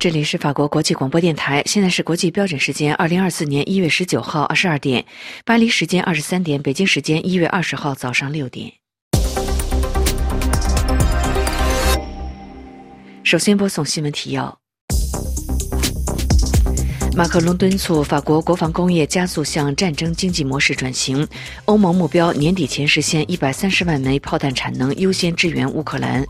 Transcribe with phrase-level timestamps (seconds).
[0.00, 5.04] 这里是法国国际广播电台，现在是国际标准时间二零二四年一月十九号二十二点，
[5.44, 8.72] 巴黎时间二十三点，北京时间一月二十号早上六点。
[13.22, 14.58] 首先播送新闻提要。
[17.20, 21.28] 马克龙敦促法国国防工业加速向战争经济模式转型。
[21.66, 26.26] 欧盟目标年底前实现一百三十万枚炮弹产能，优先支援乌克兰。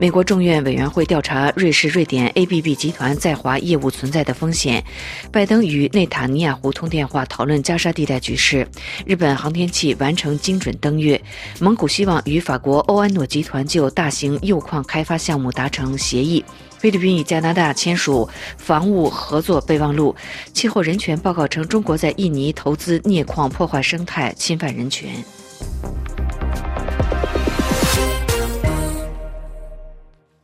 [0.00, 4.82] 美国众院委员会调查瑞士、瑞典 ABB 集团在华业务存在的风险。
[5.30, 8.66] 拜登与内塔尼亚胡通电话，讨论加沙地带局势。
[9.06, 11.22] 日本航天器完成精准登月。
[11.60, 16.44] 蒙古希望与法国欧安诺集团就大型铀矿开发项目达成协议。
[16.82, 20.16] 菲律宾与加拿大签署防务合作备忘录。
[20.52, 25.08] 气候人权报告称，中国在印尼投资镍矿，破坏生态，侵犯人权。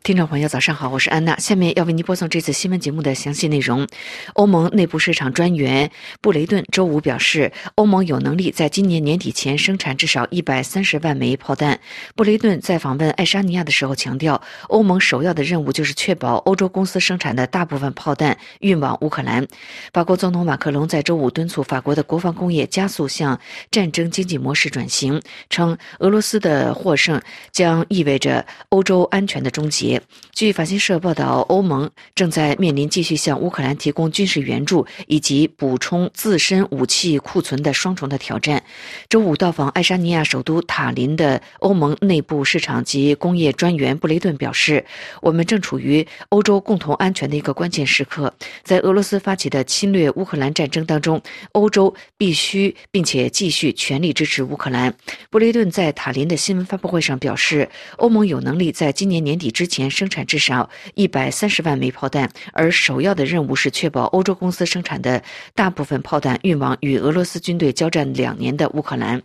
[0.09, 1.39] 听众朋友，早上好，我是安娜。
[1.39, 3.87] 下面要为您播送这次新闻节目的详细内容。
[4.33, 5.91] 欧盟内部市场专员
[6.23, 11.79] 布雷顿周五表示，欧盟有能力在今年年底前生产至少一百三十万枚炮弹。
[12.17, 19.47] 布雷顿在访问爱沙尼亚的时候强调，欧盟首要的任务就是确保欧洲公司生产的大部分炮弹运往乌克兰。
[19.93, 23.39] 法国总统马克龙在周五敦促法国的国防工业加速向
[23.71, 27.21] 战争经济模式转型，称俄罗斯的获胜
[27.53, 29.98] 将意味着欧洲安全的终结。
[30.33, 38.63] 据法新社报道，欧盟正在面临继续向乌克兰提供军事援助以及补充自身武器库存的双重的挑战。
[39.09, 44.85] 周五到访爱沙尼亚首都塔林的欧盟内部市场及工业专员布雷顿表示
[45.21, 48.33] ：“我们正处于欧洲共同安全的一个关键时刻，
[48.63, 51.21] 在俄罗斯发起的侵略乌克兰战争当中，
[51.53, 54.95] 欧洲必须并且继续全力支持乌克兰。”
[55.31, 65.23] 布雷顿在塔林的新闻发布会上表示：“欧盟有能力在今年年底之前。”生产至少一百三十万枚炮弹，而首要的任务是确保欧洲公司生产的
[65.55, 69.23] 大部分炮弹运往与俄罗斯军队交战两年的乌克兰。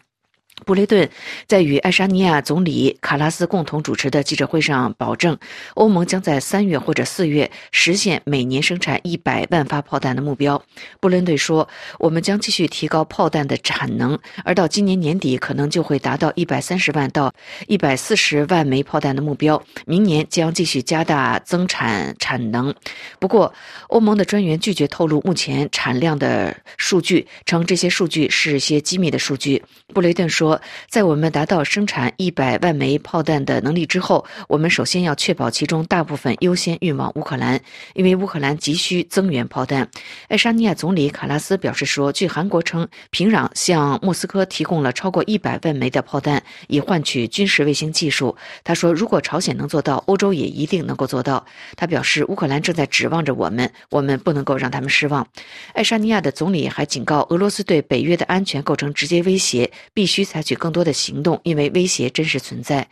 [0.65, 1.09] 布雷顿
[1.45, 5.37] 在与爱沙尼亚总理卡拉斯共同主持的记者会上保证，
[5.73, 10.63] 欧盟将在三月或者四月实现每年生产一百万发炮弹的目标。
[11.01, 11.67] 布伦顿说
[11.99, 17.33] ：“我们将继续提高炮弹的产能，而到今年年底可能就会达到一百三十万到
[17.67, 19.61] 一百四十万枚炮弹的目标。
[19.85, 22.73] 明年将继续加大增产产能。”
[23.19, 23.53] 不过，
[23.87, 29.61] 欧盟的专员拒绝透露目前产量的数据，称这些数据是些机密的数据。
[29.87, 30.42] 布雷顿说。
[30.43, 30.59] 说
[30.89, 37.57] 在我们达到生产一百万枚炮弹的能力之后，我们首先要确保其中大部分优先运往乌克兰，
[37.93, 39.89] 因为乌克兰急需增援炮弹。
[40.27, 51.45] 爱沙尼亚总理卡拉斯表示说：“据韩国称，平壤向莫斯科提供了超过一百万枚的炮弹，以换取军事卫星技术。”他说：“如果朝鲜能做到，欧洲也一定能够做到。”
[51.77, 55.25] 他表示：“乌克兰正在指望着我们，我们不能够让他们失望。”
[55.71, 62.87] 爱沙尼亚的总理还警告，俄罗斯对北约的安全构成直接威胁，必须采取更多的行动，因为威胁真实存在。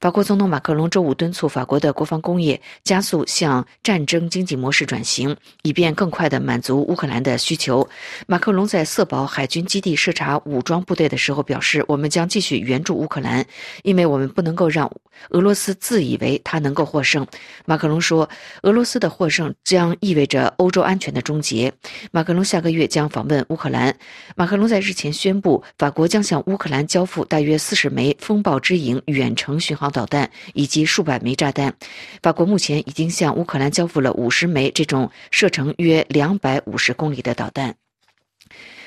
[0.00, 7.84] 法国总统马克龙周五敦促法国的国防工业加速向战争经济模式转型，以便更快地满足乌克兰的需求。
[8.28, 13.44] 马克龙在色保海军基地视察武装部队的时候表示：“我们将继续援助乌克兰，
[13.82, 14.88] 因为我们不能够让
[15.30, 17.26] 俄罗斯自以为他能够获胜。”
[17.66, 18.30] 马克龙说
[18.62, 21.72] ：“俄罗斯的获胜将意味着欧洲安全的终结。”
[22.12, 23.92] 马克龙下个月将访问乌克兰。
[24.36, 27.24] 马克龙在日前宣布，法国将向乌克兰交付。
[27.24, 31.74] 大约四十枚“风暴之影”远程巡航导弹以及数百枚炸弹。
[32.22, 37.83] 法国目前已经向乌克兰交付了五十枚这种射程约两百五十公里的导弹。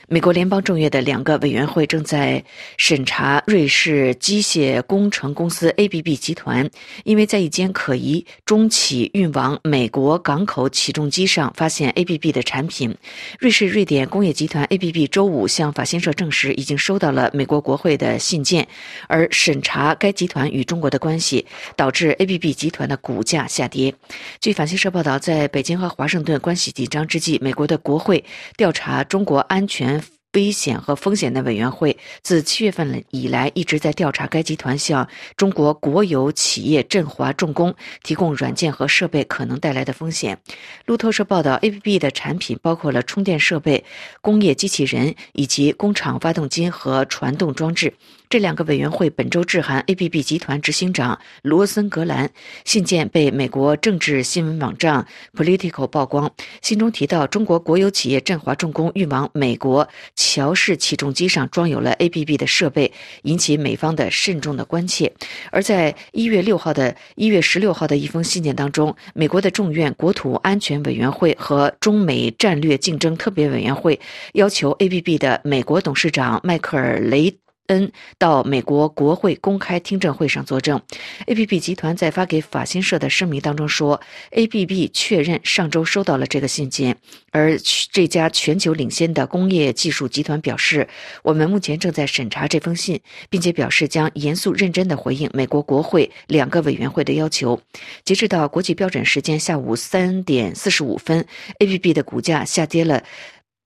[0.10, 2.42] 美国联邦众议院的两个委员会正在
[2.78, 6.70] 审查瑞士机械工程公司 ABB 集团，
[7.04, 12.96] 因为在一间可疑中企运往美国港口起重机上发现 ABB 的产品。
[13.38, 18.66] 瑞士瑞典工业集团 ABB 周五向法新社证实，已经收到了美国国会的信件，
[19.10, 21.46] 而审查该集团与中国的关系，
[21.76, 23.94] 导致 ABB 集团的股价下跌。
[24.40, 28.24] 据法新社报道，在北京和华盛顿关系紧张之际，美国的国会
[28.56, 29.97] 调查中国安全。
[30.34, 40.40] 危险和风险的委员会自七月份以来一直在调查该集团向中国国有企业振华重工提供软件和设备可能带来的风险。
[40.86, 43.84] 路透社报道，APP 的产品包括了充电设备、
[44.22, 47.94] 工业机器人以及工厂发动机和传动装置。
[48.30, 52.30] 这两个委员会本周致函 ABB 集团执行长罗森格兰，
[52.66, 56.30] 信件被美国政治新闻网站 Political 曝光。
[56.62, 62.92] 信中提到，中国国有企业振华重工运往美国乔氏起重机上装有了 ABB 的设备，
[63.24, 65.14] 引起美方的慎重的关切。
[65.50, 73.98] 而在一月六号的一月十六号的一封信件当中，美国的众院国土安全委员会和中美战略竞争特别委员会
[74.34, 77.34] 要求 ABB 的美国董事长迈克尔雷。
[77.68, 80.82] 恩到美国国会公开听证会上作证。
[81.26, 86.98] APP 集团在发给法新社的声明当中说，APP 确认上周收到了这个信件。
[87.32, 87.58] 而
[87.92, 90.88] 这家全球领先的工业技术集团表示，
[91.22, 93.00] 我们目前正在审查这封信，
[93.30, 97.62] 并且表示将严肃认真地回应美国国会两个委员会的要求。
[98.04, 101.26] 截止到国际标准时间下午三点四十五分
[101.60, 103.04] ，APP 的股价下跌了。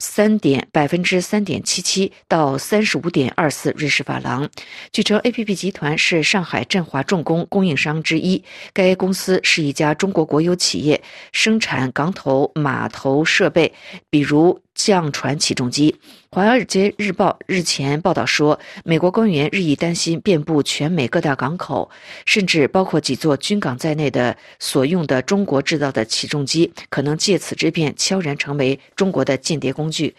[0.02, 4.50] 三点百分之三点七七到三十五点二四瑞士法郎。
[4.92, 8.44] 据称，APP 集团是上海振华重工供应商之一。
[8.74, 11.00] 该公司是一家中国国有企业，
[11.32, 13.72] 生产港口码头设备，
[14.10, 14.60] 比如。
[14.84, 15.92] 降船起重机，
[16.32, 21.88] 《华尔街日报》日前报道说，美国官员日益担心，遍布全美各大港口，
[22.26, 30.16] 甚至包括几座军港在内的所用的中国制造的起重机，可能借此之便悄然成为中国的间谍工具。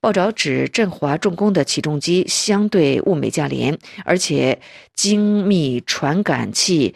[0.00, 4.58] 报道指，振华重工的起重机相对物美价廉，而且
[4.94, 6.94] 精密传感器。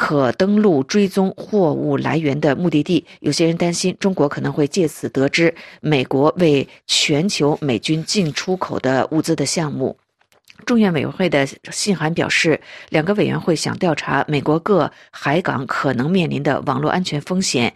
[0.00, 3.04] 可登陆追踪货物来源的目的地。
[3.20, 9.94] 有些人担心，中国可能会借此得知美国为全球美军进出口的物资的项目。
[10.64, 12.58] 众院委员会的信函表示，
[12.88, 17.74] 两个委员会想调查美国各海港可能面临的网络安全风险。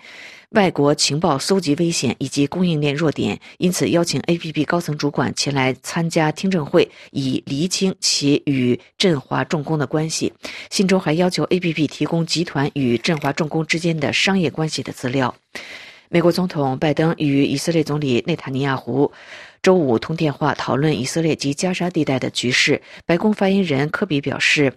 [0.54, 10.32] 外国情报搜集危险以及供应链弱点，因此邀请 APP 高层主管前来参加听证会，以厘清其与振华重工的关系。
[10.70, 15.34] 信中还要求 APP 提供集团与振华重工之间的商业关系的资料。
[16.08, 19.10] 美国总统拜登与以色列总理内塔尼亚胡
[19.60, 22.80] 周五通电话，讨论以色列及加沙地带的局势。
[23.04, 24.72] 白宫发言人科比表示。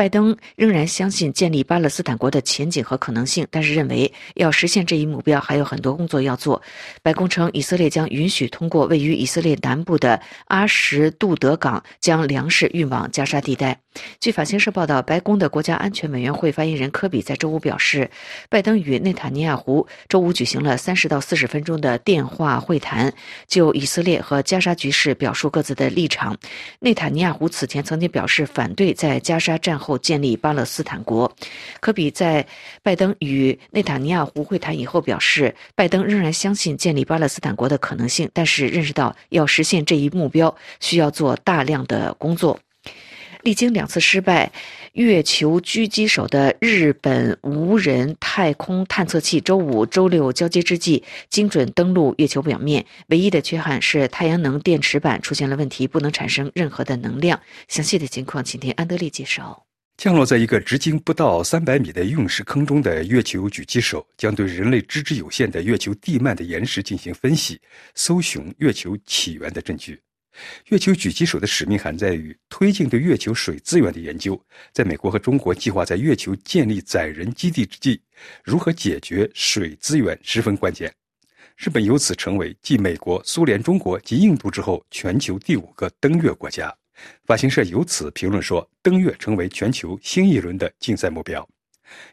[0.00, 6.62] 拜登仍然相信建立巴勒斯坦国的前景和可能性，但是认为要实现这一目标还有很多工作要做。
[7.02, 13.78] 白宫称，以色列将允许通过位于以色列南部的阿什杜德港将粮食运往加沙地带。
[14.20, 18.10] 据法新社报道，白宫的国家安全委员会发言人科比在周五表示，
[18.48, 23.12] 拜登与内塔尼亚胡周五举行了三十到四十分钟的电话会谈，
[23.46, 26.38] 就以色列和加沙局势表述各自的立场。
[26.78, 29.89] 内塔尼亚胡此前曾经表示反对在加沙战后。
[29.90, 31.34] 后建立巴勒斯坦国，
[31.80, 32.46] 科比在
[32.80, 42.60] 拜登与内塔尼亚胡会谈以后表示，拜登仍然相信建立巴勒斯坦国的可能性，但是认识到要实现这一目标需要做大量的工作。
[43.42, 44.52] 历经两次失败，
[44.92, 52.84] 月球狙击手的日本无人太空探测器周五、周六交接之际，精准登陆月球表面。
[53.08, 57.40] 唯一的缺憾是太阳能电池板出现了问题，不能产生任何的能量。
[57.66, 59.64] 详细的情况，请听安德烈介绍。
[60.00, 67.60] 降落在一个直径不到三百米的陨石坑中的月球狙击手，将对人类知之有限的月球地幔的岩石进行分析，
[67.94, 70.00] 搜寻月球起源的证据。
[70.68, 74.42] 月球狙击手的使命还在于推进对月球水资源的研究。
[74.72, 78.00] 在美国和中国计划在月球建立载人基地之际，
[78.42, 80.90] 如何解决水资源十分关键。
[81.58, 86.74] 日本由此成为继美国、苏联、中国及印度之后，全球第五个登月国家。
[87.24, 91.46] 法新社由此评论说：“登月成为全球新一轮的竞赛目标。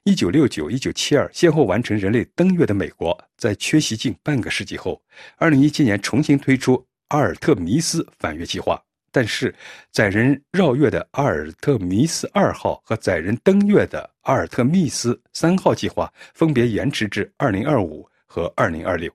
[0.03, 5.00] 一九六九、一九七二先后完成人类登月的美国，在缺席近半个世纪后，
[5.36, 8.82] 二零一七年重新推出阿尔特弥斯返月计划。
[9.12, 9.53] 但是，
[9.91, 19.12] 载人绕月的阿尔特弥斯二号和载人登月的阿尔特密斯三号计划分别延迟至二零二五和二零二六。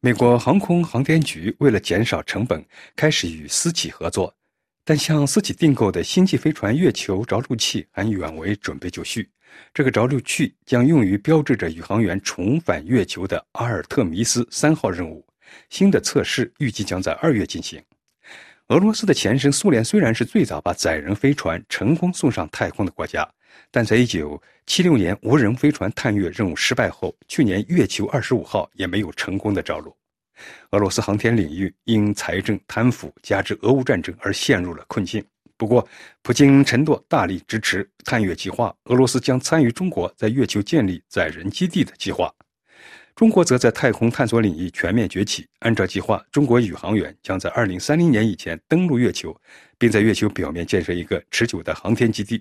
[0.00, 2.64] 美国航空航天局为了减少成本，
[2.94, 4.32] 开始与私企合作。”
[4.88, 9.28] 但向私企订购的星际飞船月球着陆器还远未准备就绪。
[9.74, 15.22] 这个着陆器将用于标志着宇航员重返月球的阿尔特弥斯三号任务。
[15.68, 17.78] 新的测试预计将在二月进行。
[18.68, 23.30] 俄罗斯的前身苏联虽然是最早把载人飞船成功送上太空的国家，
[23.70, 29.94] 但在1976年无人飞船探月任务失败后，去年月球二十五号也没有成功的着陆。
[30.70, 35.24] 俄罗斯航天领域因财政贪腐加之俄乌战争而陷入了困境。
[35.56, 35.86] 不过，
[36.22, 42.32] 普京承诺大力支持探月计划，俄罗斯将参与中国在月球建立载人基地的计划。
[43.16, 45.44] 中国则在太空探索领域全面崛起。
[45.58, 49.36] 按照计划，中国宇航员将在2030年以前登陆月球，
[49.76, 52.40] 并在月球表面建设一个持久的航天基地。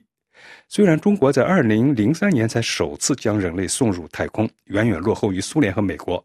[0.70, 6.24] 虽然中国在2003年才首次将人类送入太空，远远落后于苏联和美国。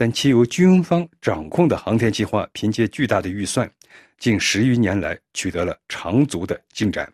[0.00, 3.68] 但其由军方掌控的航天计划，凭借巨大的预算，
[4.16, 7.12] 近十余年来取得了长足的进展。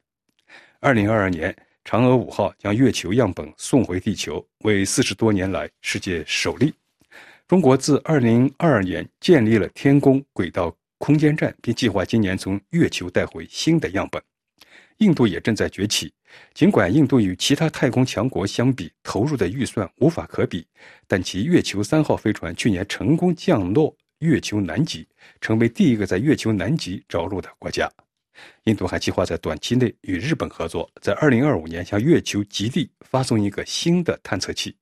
[0.81, 6.75] 二零二二年，嫦娥五号将月球样本送回地球，为四十多年来世界首例。
[7.49, 14.23] 中国自二零二二年建立了天宫轨道空间站，并计划今年从月球带回新的样本。
[14.99, 16.13] 印度也正在崛起，
[16.55, 20.67] 尽管印度与其他太空强国相比投入的预算无法可比，
[21.07, 25.07] 但其月球三号飞船去年成功降落月球南极，
[25.41, 27.91] 成为第一个在月球南极着陆的国家。
[28.65, 34.77] 印度还计划在短期内与日本合作，在2025年向月球极地发送一个新的探测器。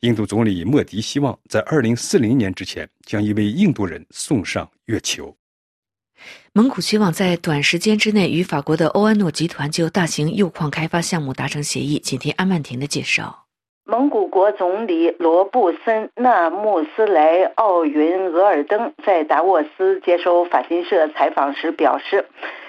[0.00, 5.36] 印度总理莫迪希望在2040年之前将一位印度人送上月球。
[6.52, 11.98] 蒙古希望在短时间之内与法国的欧安诺集团就大型铀矿开发项目达成协议。
[11.98, 13.44] 请听安曼婷的介绍。
[13.84, 22.26] 蒙古国总理罗布森纳穆斯莱奥云额尔登在达沃斯接受法新社采访时表示。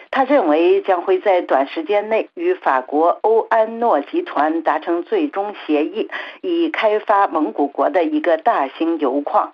[0.09, 6.09] 他认为将会在短时间内与法国欧安诺集团达成最终协议，
[6.41, 9.51] 以开发蒙古国的一个大型油矿。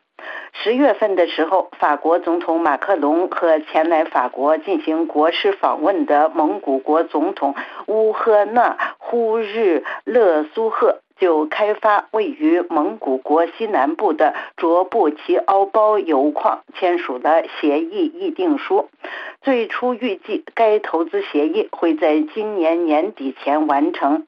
[0.51, 7.56] 十月份的时候，法国总统马克龙和前来法国进行国事访问的蒙古国总统
[7.88, 11.00] 乌赫纳呼日勒苏赫。
[11.20, 18.89] 就开发位于蒙古国西南部的卓布齐敖包油矿签署了协议议定书，
[19.42, 24.25] 最初预计该投资协议会在今年年底前完成。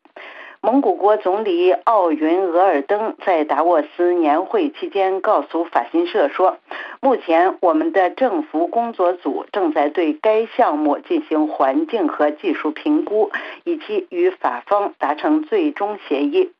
[0.65, 6.57] 蒙古国总理奥云额尔登在达沃斯年会期间告诉法新社说
[7.01, 13.29] ：“目前，我们的政府工作组正在对该项目进行环境和技术评估，
[13.63, 16.51] 以及与法方达成最终协议。”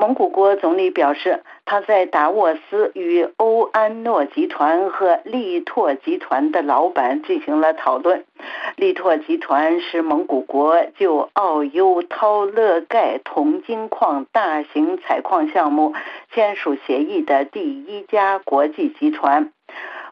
[0.00, 8.24] 蒙古国总理表示，他在达沃斯与欧安诺集团和力拓集团的老板进行了讨论。
[8.76, 15.92] 力拓集团是蒙古国就奥优涛勒盖铜金矿大型采矿项目
[16.32, 19.52] 签署协议的第一家国际集团。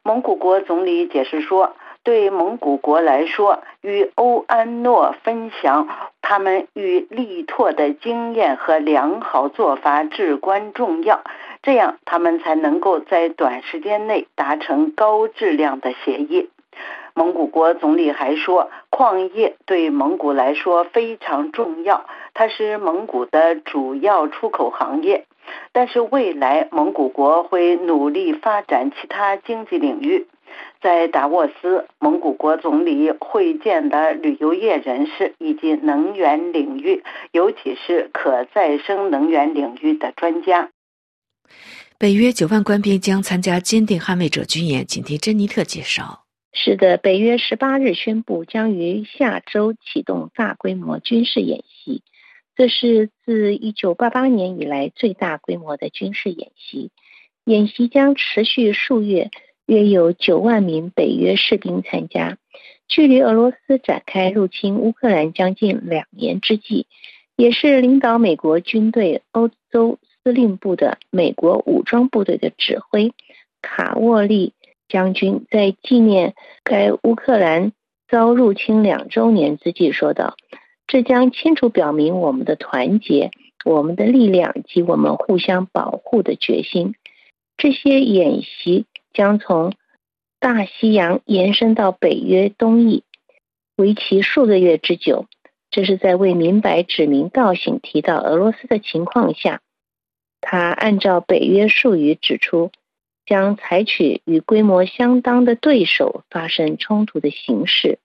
[0.03, 1.73] 蒙古国总理解释说。
[2.09, 5.87] 对蒙古国来说，与欧安诺分享
[6.23, 11.21] 他们与力拓的经验和良好做法至关重要，
[11.63, 16.49] 这样他们才能够在短时间内达成高质量的协议。
[17.13, 25.27] 蒙古国总理还说，矿业对蒙古来说非常重要，它是蒙古的主要出口行业。
[25.73, 30.27] 但是未来蒙古国会努力发展其他经济领域。
[30.81, 40.71] 在达沃斯，蒙古国总理会见了旅游业人士以及能源领域，尤其是可再生能源领域的专家。
[41.99, 46.25] 北约九万官兵将参加坚定捍卫者军演，请听珍妮特介绍。
[46.53, 52.03] 是的，北约十八日宣布将于下周启动大规模军事演习，
[52.55, 56.93] 这是自一九八八年以来最大规模的军事演习。
[57.45, 59.31] 演习将持续数月。
[59.69, 62.39] 约有九万名北约士兵参加，
[62.89, 66.87] 距离俄罗斯展开入侵乌克兰将近两年之际，
[67.37, 73.13] 也是领导美国军队欧洲司令部的美国武装部队的指挥
[73.61, 74.55] 卡沃利
[74.89, 76.35] 将军在纪念
[76.65, 77.73] 该乌克兰
[78.09, 80.35] 遭入侵两周年之际说道
[80.89, 83.33] ：“这将清楚表明我们的团结、
[83.67, 86.95] 我们的力量及我们互相保护的决心。”
[87.59, 88.87] 这些演习。
[89.13, 89.75] 将从
[90.41, 93.03] 大西洋延伸到北约东翼，
[93.77, 95.27] 为期数个月之久。
[95.71, 99.61] 这是在未明白指名道姓提到俄罗斯的情况下，
[100.41, 102.71] 他按照北约术语指出，
[103.27, 107.99] 将采取与规模相当的对手发生冲突的形式。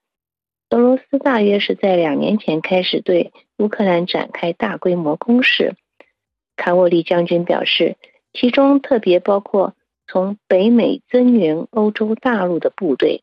[0.70, 5.76] 俄罗斯大约是在两年前开始对乌克兰展开大规模攻势。
[6.56, 7.96] 卡沃利将军表示，
[8.32, 9.74] 其中特别包括。
[10.14, 13.20] 从北美增援欧洲大陆的部队，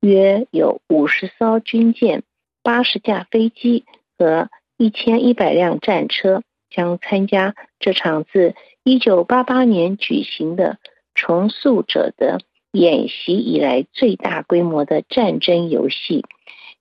[0.00, 2.24] 约有五十艘军舰、
[2.64, 3.84] 八十架飞机
[4.18, 10.78] 和一千一百辆战车将参加这场自一九八八年举行的
[11.14, 12.40] 重塑者的
[12.72, 16.24] 演习以来最大规模的战争游戏。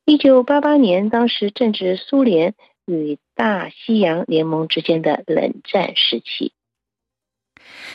[0.05, 2.55] 一九八八年，当时正值苏联
[2.87, 6.51] 与大西洋联盟之间的冷战时期。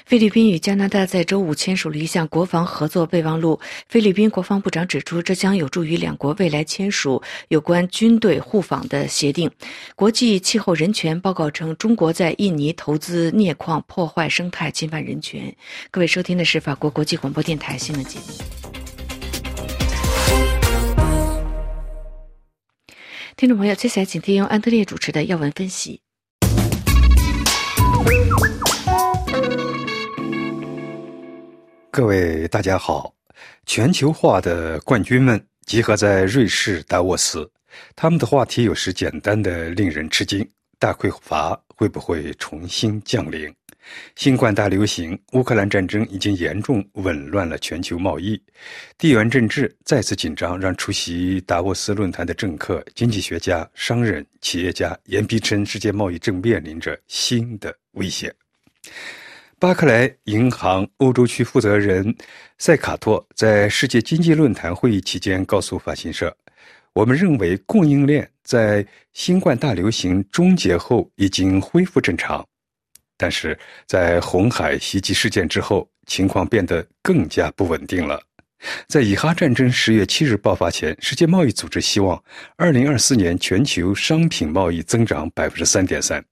[0.07, 3.61] 菲律宾与加拿大在周五签署了一项国防合作备忘录。
[3.89, 9.51] 菲律宾国防部长指出，这将有助于两国未来签署有关军队互访的协定。
[9.95, 15.55] 国际气候人权报告称，中国在印尼投资镍矿，破坏生态，侵犯人权。
[15.91, 18.27] 各位收听的是法国国际广播电台新闻节目。
[23.37, 26.03] 听众朋友，接下来请听由安德烈主持的要闻分析。
[31.93, 33.13] 各位大家好，
[33.67, 37.51] 全球化的冠军们集合在瑞士达沃斯，
[37.97, 43.53] 他们的话题有时简单的令人吃惊：大匮乏会不会重新降临？
[44.15, 48.41] 新冠大流行、乌克兰战争已经严重紊乱了全球贸易，
[48.97, 58.33] 地缘政治再次紧张，让出席达沃斯论坛的政客、经济学家、商人、企业家言必称世界贸易正面临着新的威胁。
[59.61, 62.17] 巴克莱银行欧洲区负责人
[62.57, 66.35] 塞卡托在世界经济论坛会议期间告诉法新社
[66.95, 72.43] ：“我们认为供应链在新冠大流行终结后已经恢复正常，
[73.19, 78.19] 但是在红海袭击事件之后，情况变得更加不稳定了。
[78.89, 82.25] 在以哈战争十月七日爆发前，世界贸易组织希望
[82.57, 86.25] 二零二四年全球商品贸易增长百分之三点三。”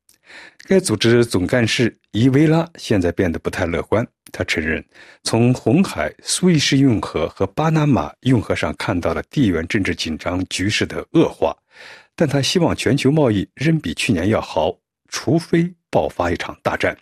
[0.66, 4.06] 该组织总干事伊维拉现在变得不太乐观。
[4.30, 4.84] 他承认，
[5.22, 11.56] 从红海、苏伊士运河和巴拿马运河上看到了地缘政治紧张局势的恶化，
[12.14, 14.76] 但他希望全球贸易仍比去年要好，
[15.08, 16.94] 除非爆发一场大战。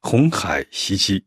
[0.00, 1.24] 红海袭击，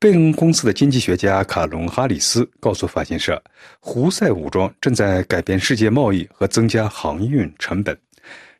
[0.00, 3.40] 贝恩公司的经济学家卡隆·哈里斯告诉法新社，
[3.78, 7.96] 胡塞武装正在改变世界贸易和增加航运成本。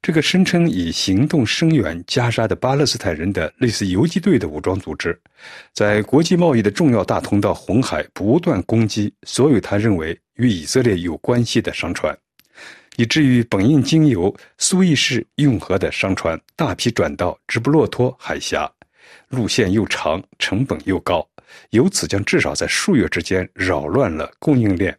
[0.02, 5.20] 这个声称以行动声援加沙的巴勒斯坦人的类似游击队的武装组织，
[5.74, 12.16] 在国际贸易的重要大通道红海不断攻击所有他认为与以色列有关系的商船，
[12.96, 18.70] 以至于本应经由苏伊士运河的商船大批转到直布罗陀海峡，
[19.28, 21.28] 路线又长，成本又高，
[21.70, 24.96] 由此将至少在数月之间扰乱了供应链。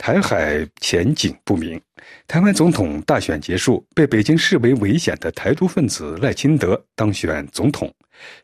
[0.00, 1.78] 台海前景不明。
[2.26, 7.94] 台湾总统大选结束，被北京视为危险的台独分子赖清德当选总统，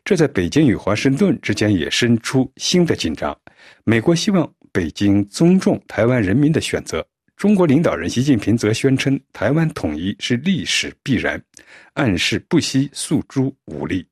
[0.05, 3.35] 这在北京与华盛顿之间也生出新的紧张。
[3.85, 7.03] 美国希望北京尊重台湾人民的选择，
[7.35, 11.41] 中国领导人习近平则宣称台湾统一是历史必然，
[11.95, 14.05] 暗示不惜诉诸武力。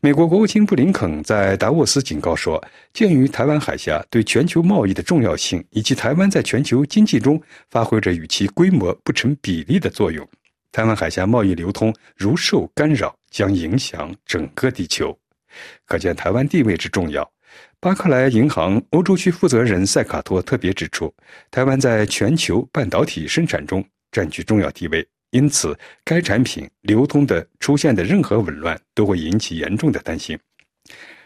[0.00, 10.26] 美国国务卿布林肯在达沃斯警告说，鉴于台湾海峡对全球贸易的重要性，以及台湾在全球经济中发挥着与其规模不成比例的作用，
[10.72, 15.16] 台湾海峡贸易流通如受干扰，将影响整个地球。
[15.86, 17.28] 可见台湾地位之重要。
[17.80, 21.12] 巴克莱银行欧洲区负责人塞卡托特别指出，
[21.50, 25.06] 台湾在全球半导体生产中占据重要地位。
[25.30, 30.38] 因此，该产品流通的出现的任何紊乱都会引起严重的担心。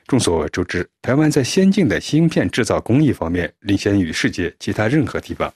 [0.07, 5.53] 众所周知，台湾在先进的芯片制造工艺方面领先于世界其他任何地方。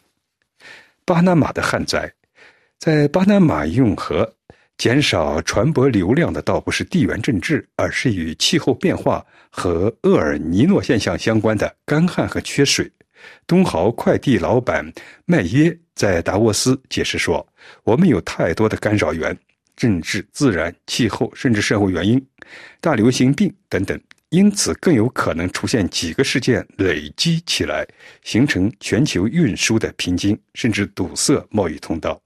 [1.05, 2.11] 巴拿马的旱灾，
[2.79, 4.35] 在巴拿马运河
[4.79, 12.91] 减少船舶流量的倒不是地缘政治，而是与气候变化和厄尔尼诺现象相关的干旱和缺水。
[13.47, 14.93] 东豪快递老板
[15.25, 17.47] 麦耶在达沃斯解释说
[17.85, 19.37] ：“我们有太多的干扰源，
[19.77, 22.25] 政治、自然、气候，甚至社会原因，
[22.81, 27.87] 大流行病等等，因此更有可能出现几个事件累积起来，
[28.23, 32.21] 形成全球运输的瓶颈，甚至堵塞贸易通道。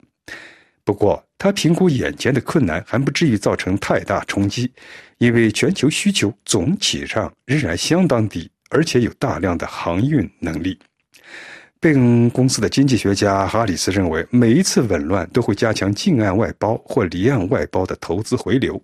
[0.83, 4.71] 不过，他评估眼前的困难还不至于造成太大冲击，
[5.17, 10.77] 因为全球需求总体上仍然相当低。”而且有大量的航运能力。
[11.79, 18.81] 贝恩公司的经济学家哈里斯认为，每一次紊乱都会加强近岸外包或离岸外包的投资回流，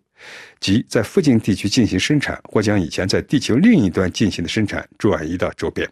[0.60, 5.90] 即在附近地区进行生产，或将以前在地球另一端进行的生产转移到周边。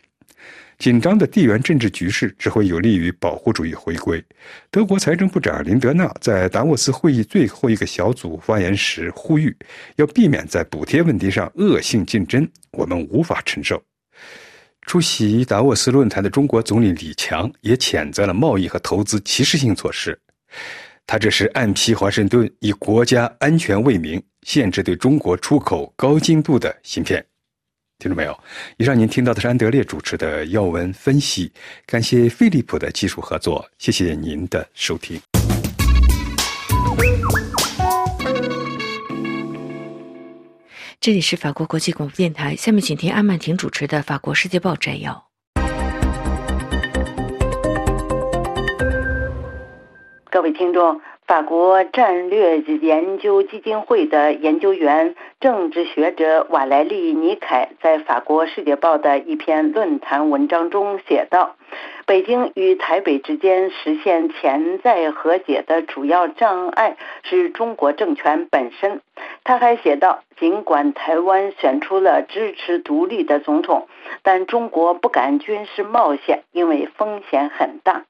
[0.78, 4.24] 紧张的地缘政治局势只会有利于保护主义回归。
[4.70, 9.56] 德国财政部长林德纳在达沃斯会议最后一个小组发言时呼吁，
[9.96, 13.82] 要避免在补贴问题上恶性竞争，我们无法承受。
[14.84, 20.18] 出席达沃斯论坛的中国总理李强也谴责了贸易和投资歧视性措施，
[21.08, 27.26] 他这是暗批华盛顿以国家安全为名限制对中国出口高精度的芯片。
[28.00, 28.40] 听众没有？
[28.78, 31.52] 以上您听到的是安德烈主持的要闻分析，
[31.88, 35.20] 感谢飞利浦的技术合作，谢谢您的收听。
[41.00, 45.26] 这里是法国国际广播电台，下面请听阿曼婷主持的《法国世界报》摘要。
[50.30, 51.02] 各位听众。
[51.28, 61.58] 法国战略研究基金会的研究员、政治学者瓦莱丽·尼凯在《法国世界报》的一篇论坛文章中写道
[62.08, 69.02] ：“北京与台北之间实现潜在和解的主要障碍是中国政权本身。
[69.44, 73.90] 他还写道：“尽管台湾选出了支持独立的总统，
[74.24, 78.06] 但中国不敢军事冒险，因为风险很大。”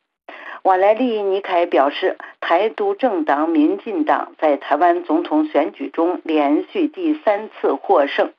[0.68, 8.34] 瓦莱利·尼凯表示，台独政党民进党在台湾总统选举中连续第三次获胜。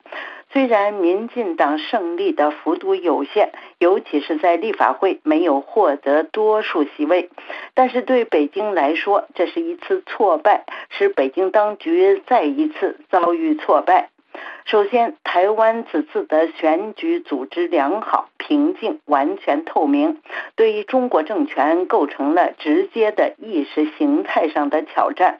[0.51, 7.31] 虽然民进党胜利的幅度有限，尤其是在立法会没有获得多数席位，
[7.73, 14.09] 但是对北京来说，这是一次挫败，使北京当局再一次遭遇挫败。
[14.65, 20.17] 首先，台湾此次的选举组织良好、平静、完全透明，
[20.55, 25.39] 对于中国政权构成了直接的意识形态上的挑战。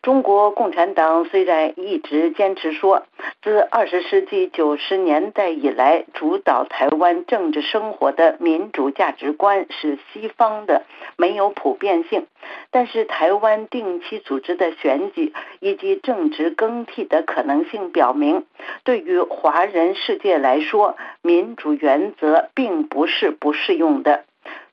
[0.00, 3.02] 中国共产党虽然一直坚持说，
[3.42, 10.84] 自二十世纪九十年代以来，主导台湾政治生活的民主价值观是西方的，
[11.16, 12.26] 没有普遍性。
[12.70, 18.44] 但是，台湾定期组织的选举以及政治更替的可能性表明，
[18.84, 24.24] 对于华人世界来说，民主原则并不是不适用的。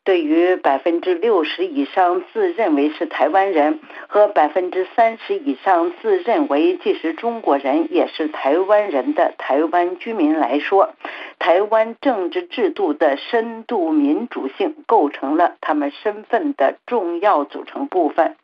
[0.06, 10.94] 对于百分之六十以上自认为是台湾人和百分之三十以上自认为既是中国人也是台湾人的台湾居民来说，
[11.40, 18.36] 台湾政治制度的深度民主性构成了他们身份的重要组成部分。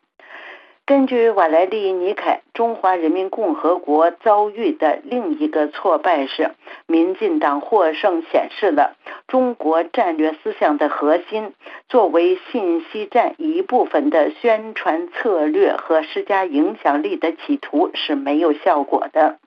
[0.90, 6.50] 根据瓦莱利·尼凯，中华人民共和国遭遇的另一个挫败是，
[6.88, 8.96] 民进党获胜显示了
[9.28, 11.52] 中国战略思想的核心，
[11.88, 19.38] 作为信息战一部分的宣传策略和施加影响力的企图是没有效果的。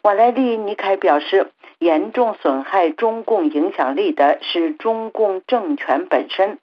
[0.00, 1.50] 瓦莱利·尼凯表示。
[1.80, 6.58] 严重损害中共影响力的是中共政权本身。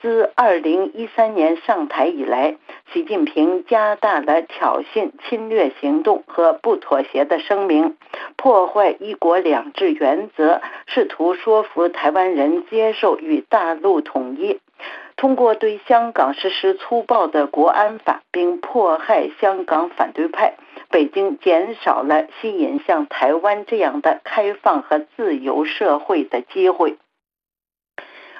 [0.00, 2.56] 自二零一三年上台以来，
[2.92, 7.96] 习近平加大了挑衅、侵略行动和不妥协的声明，
[8.36, 14.60] 破坏“一国两制”原则，试图说服台湾人接受与大陆统一。
[15.16, 20.54] 通过对香港实施粗暴的国安法，并迫害香港反对派。
[20.90, 26.96] 北京减少了吸引像台湾这样的开放和自由社会的机会。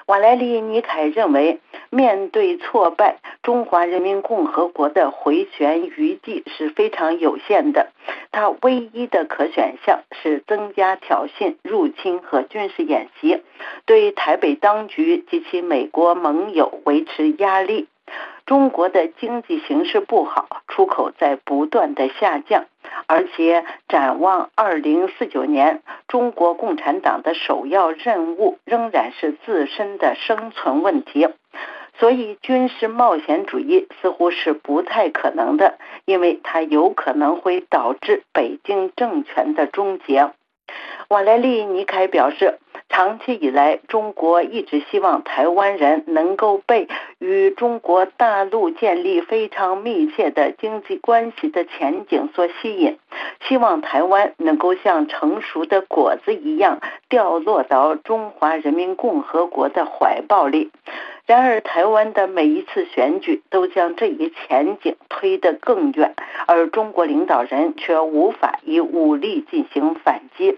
[0.09, 1.59] 瓦莱里·尼凯认为，
[1.91, 7.91] 面对挫败，中华人民共和国的回旋余地是非常有限的。
[8.31, 13.43] 他唯一的可选项是增加挑衅、入侵和军事演习，
[13.85, 17.87] 对台北当局及其美国盟友维持压力。
[18.45, 22.65] 中国的经济形势不好，出口在不断的下降，
[23.07, 31.27] 而且展望二零四九年，中国共产党的首要任务仍然是自身的生存问题，
[31.99, 40.31] 所以军事冒险主义似乎是不太可能的，因为它有可能会导致北京政权的终结。
[41.09, 42.57] 瓦莱利·尼凯表示。
[42.89, 46.87] 长期以来，中国一直希望台湾人能够被
[47.19, 52.97] 与中国大陆建立非常密切的经济关系的前景所吸引，
[53.47, 60.71] 希望台湾能够像成熟的果子一样掉落到中华人民共和国的怀抱里。
[61.29, 66.15] 然而，台湾的每一次选举都将这一前景推得更远，
[66.47, 70.57] 而中国领导人却无法以武力进行反击。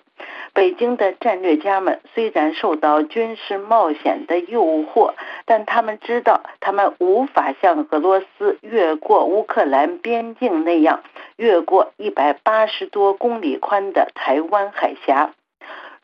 [0.54, 5.12] 北京的战略家们虽然受到军事冒险的诱惑，
[5.44, 11.02] 但他们知道他们无法像俄罗斯越过乌克兰边境那样
[11.36, 15.32] 越过一百八十多公里宽的台湾海峡。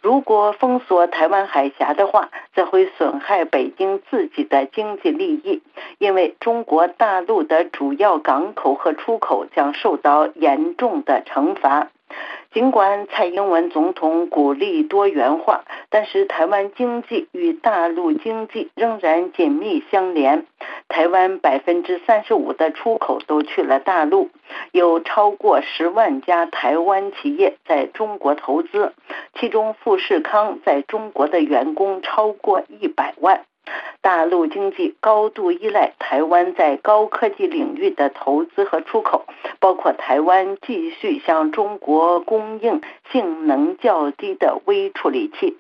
[0.02, 5.62] 如果封锁台湾海峡的话，则会损害北京自己的经济利益，
[5.98, 11.90] 因为中国大陆的主要港口和出口将受到严重的惩罚。
[12.58, 20.48] 尽管蔡英文总统鼓励多元化，但是台湾经济与大陆经济仍然紧密相连。
[20.88, 24.32] 台湾百分之三十五的出口都去了大陆，
[24.72, 28.92] 有超过十万家台湾企业在中国投资，
[29.40, 33.44] 其中富士康在中国的员工超过一百万。
[34.08, 39.26] 大陆经济高度依赖台湾在高科技领域的投资和出口，
[39.60, 42.80] 包括台湾继续向中国供应
[43.12, 45.58] 性能较低的微处理器。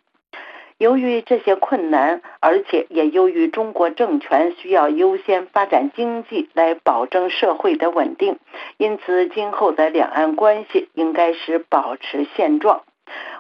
[0.78, 8.38] 由于这些困难，而且也由于中国政权需要优先发展经济来保证社会的稳定，
[8.78, 12.84] 因此今后的两岸关系应该是保持现状。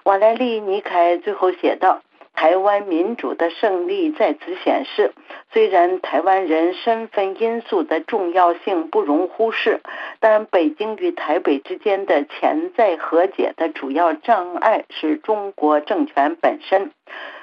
[0.04, 2.02] 瓦莱利·尼凯最后写道。
[2.38, 5.12] 台湾民主的胜利在此显示，
[5.52, 9.82] 虽然台湾人身份因素的重要性不容忽视，
[10.20, 16.92] 但北京与台北之间的潜在和解的主要障碍是中国政权本身。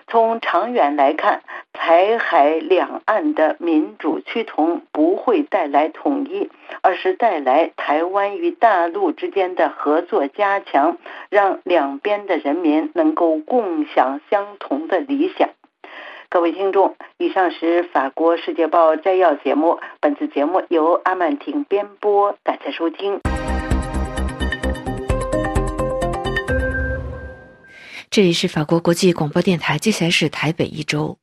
[0.07, 6.51] 从长远来看，台海两岸的民主趋同不会带来统一，
[6.83, 10.99] 而是带来台湾与大陆之间的合作加强，
[11.31, 15.49] 让两边的人民能够共享相同的理想。
[16.29, 23.21] 各位听众，以上是法国《世界报》摘要节目，本次节目由阿曼婷编播，感谢收听。
[28.14, 31.18] 这里是法国国际广播电台，接下来是台北一周。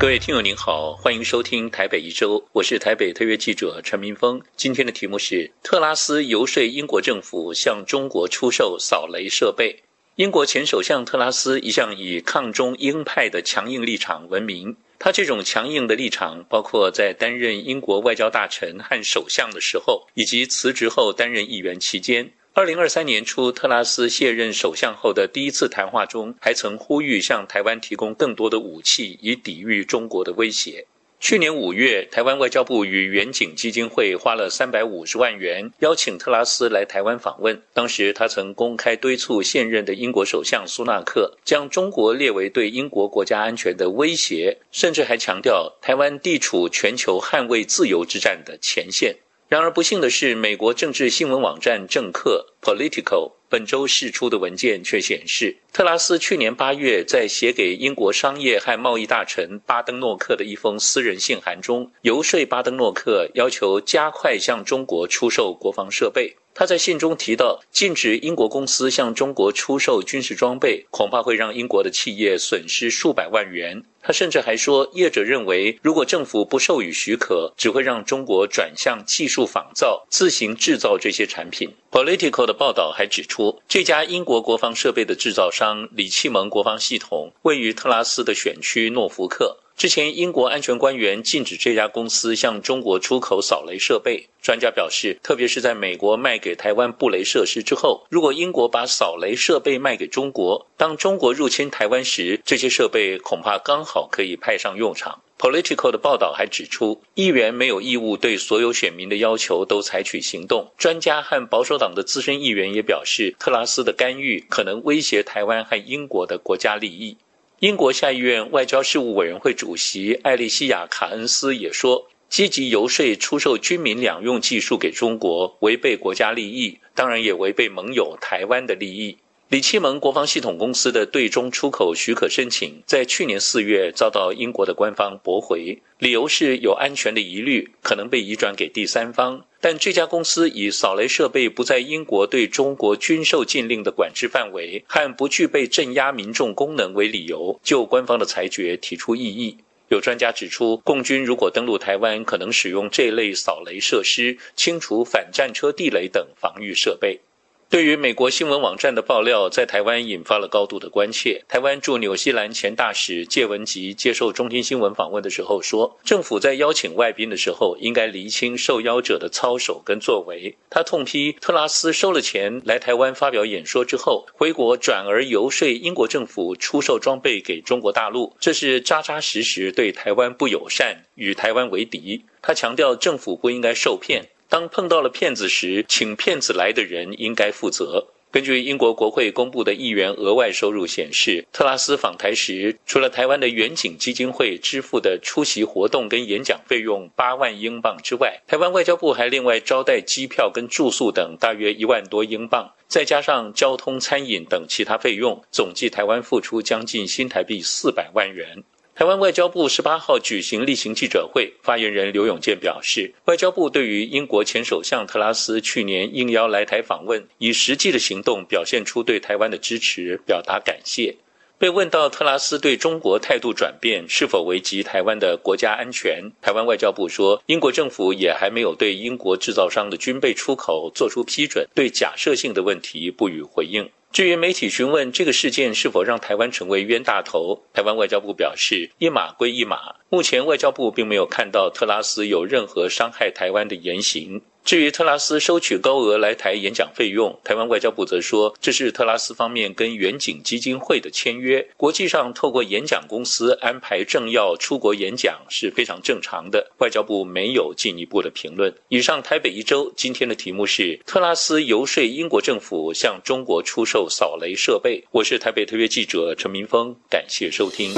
[0.00, 4.42] 各位听友您好，欢迎收听台北一周，我是台北特约记者陈明峰。
[4.56, 9.84] 今天的题目是特拉斯游说英国政府向中国出售扫雷设备。
[10.16, 22.32] 英国前首相特拉斯一向以抗中鹰派的强硬立场闻名，他这种强硬的立场包括在担任英国外交大臣和首相的时候，以及辞职后担任议员期间。
[22.56, 30.86] 二零二三年初，特拉斯卸任首相后的第一次谈话中，还曾呼吁向台湾提供更多的武器，以抵御中国的威胁。
[31.20, 37.60] 去年五月，台湾外交部与远景基金会花了三百五十万元，邀请特拉斯来台湾访问。
[37.74, 49.14] 当时，他曾公开敦促现任的英国首相苏纳克将中国列为对英国国家安全的威胁，甚至还强调台湾地处全球捍卫自由之战的前线。
[49.48, 66.34] 然而，不幸的是，美国政治新闻网站政客 Political 本周释出的文件却显示，特拉斯去年八月在写给英国商业和贸易大臣巴登诺克的一封私人信函中，游说巴登诺克要求加快向中国出售国防设备。
[66.58, 73.84] 他在信中提到，禁止英国公司向中国出售军事装备，恐怕会让英国的企业损失数百万元。
[74.00, 81.68] 他甚至还说，业者认为，如果政府不授予许可，只会让中国转向技术仿造，自行制造这些产品。
[81.90, 89.58] Political 的报道还指出，这家英国国防设备的制造商李奇蒙国防系统位于特拉斯的选区诺福克。
[89.76, 94.26] 之前，英国安全官员禁止这家公司向中国出口扫雷设备。
[94.40, 105.20] 专家表示，特别是在美国卖给台湾布雷设施之后，如果英国把扫雷设备卖给中国，当中国入侵台湾时，这些设备恐怕刚好可以派上用场。
[105.38, 110.72] Political 的报道还指出，议员没有义务对所有选民的要求都采取行动。
[110.78, 117.18] 专家和保守党的资深议员也表示，特拉斯的干预可能威胁台湾和英国的国家利益。
[117.60, 129.16] 英国下议院外交事务委员会主席艾利西亚·卡恩斯也说，积极游说出售军民两用技术给中国，违背国家利益，当然也违背盟友台湾的利益。
[129.48, 139.46] 李奇蒙国防系统公司的对中出口许可申请，在去年四月遭到英国的官方驳回，理由是有安全的疑虑，可能被移转给第三方。
[139.60, 149.58] 但这家公司以扫雷设备不在英国对中国军售禁令的管制范围和不具备镇压民众功能为理由，就官方的裁决提出异议。
[149.90, 157.20] 有专家指出，共军如果登陆台湾，可能使用这类扫雷设施清除反战车地雷等防御设备。
[157.68, 161.44] 对于美国新闻网站的爆料，在台湾引发了高度的关切。
[161.48, 182.24] 台湾驻纽西兰前大使谢文吉接受中天新闻访问的时候说：“政府在邀请外宾的时候，应该厘清受邀者的操守跟作为。”他痛批特拉斯收了钱来台湾发表演说之后，回国转而游说英国政府出售装备给中国大陆，这是扎扎实实对台湾不友善，与台湾为敌。
[182.40, 184.28] 他强调，政府不应该受骗。
[184.48, 188.06] 当碰到了骗子时，请骗子来的人应该负责。
[188.32, 208.64] 根据英国国会公布的议员额外收入显示，特拉斯访台时，除了台湾的远景基金会支付的出席活动跟演讲费用八万英镑之外，台湾外交部还另外招待机票跟住宿等大约一万多英镑，再加上交通、餐饮等其他费用，总计台湾付出将近新台币四百万元。
[208.98, 221.14] 台湾外交部十八号举行例行记者会，发言人刘永健表示，外交部对于英国前首相特拉斯去年应邀来台访问，以实际的行动表现出对台湾的支持，表达感谢。
[221.58, 233.90] 被问到特拉斯对中国态度转变是否危及台湾的国家安全，台湾外交部说，英国政府也还没有对英国制造商的军备出口做出批准，对假设性的问题不予回应。
[234.16, 244.40] 至于媒体询问这个事件是否让台湾成为冤大头，台湾外交部表示一码归一码，目前外交部并没有看到特拉斯有任何伤害台湾的言行。
[244.66, 251.64] 至于特拉斯收取高额来台演讲费用，台湾外交部则说，这是特拉斯方面跟远景基金会的签约。
[251.76, 256.68] 国际上透过演讲公司安排政要出国演讲是非常正常的。
[256.78, 258.74] 外交部没有进一步的评论。
[258.88, 265.04] 以上台北一周今天的题目是特拉斯游说英国政府向中国出售扫雷设备。
[265.12, 267.94] 我是台北特约记者陈明峰，感谢收听。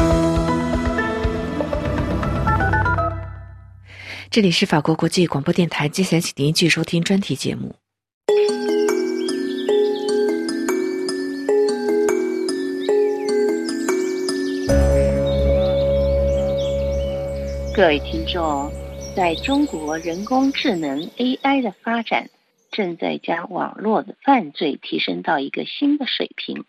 [4.30, 7.74] 这里是法国国际广播电台，接下来请您继续收听专题节目。
[17.74, 18.70] 各位听众，
[19.16, 22.28] 在中国，人工智能 AI 的发展
[22.70, 26.66] 正在将网络的犯罪提升到一个新的水平。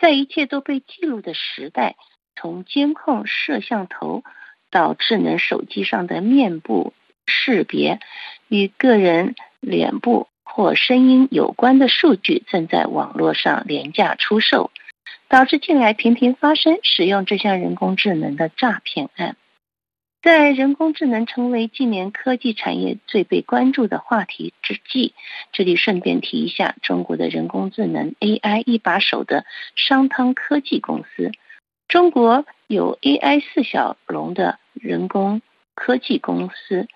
[0.00, 1.94] 在一切都被记录的时代，
[2.34, 4.24] 从监控摄像头。
[4.70, 6.92] 到智能手机上的面部
[7.26, 8.00] 识别
[8.48, 14.70] 与个人脸部或声音有关的数据正在网络上廉价出售，
[15.28, 19.36] 导致近来频频发生使用这项人工智能的诈骗案。
[20.20, 25.14] 在人工智能成为近年科技产业最被关注的话题之际，
[25.52, 31.30] 这里顺便提一下中国的人工智能 AI 一把手的商汤科技公司。
[31.88, 35.40] 中国有 AI 四小龙的人工
[35.74, 36.86] 科技公司，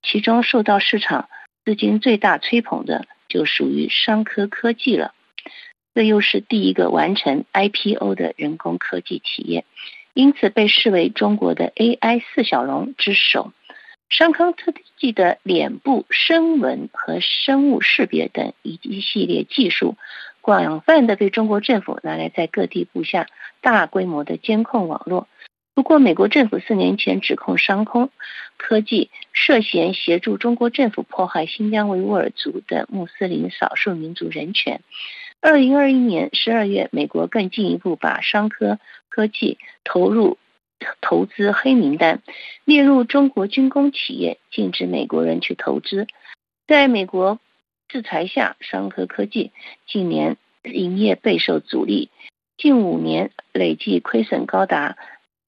[0.00, 1.28] 其中受到市场
[1.64, 5.12] 资金最大吹捧的就属于商科科技了。
[5.92, 9.64] 这又是第一个完成 IPO 的人工科技企业，
[10.14, 13.52] 因此被视为中国的 AI 四小龙之首。
[14.08, 19.96] 商科科技的脸部声纹和生物识别等一一系列技术。
[20.48, 23.26] 广泛的被中国政府拿来在各地布下
[23.60, 25.28] 大规模的监控网络。
[25.74, 28.08] 不过，美国政府四年前指控商空
[28.56, 34.80] 科技涉嫌协助中国政府迫害新疆维吾尔族的穆斯林少数民族人权。
[35.42, 38.78] 二零二一年十二月，美国更进一步把商科
[39.10, 40.38] 科技投入
[41.02, 42.22] 投资黑名单，
[42.64, 46.06] 列入中国军工企业，禁止美国人去投资。
[46.66, 47.38] 在美国。
[47.88, 49.50] 制裁下，商科科技
[49.86, 52.10] 近年营业备受阻力，
[52.58, 54.98] 近五年累计亏损高达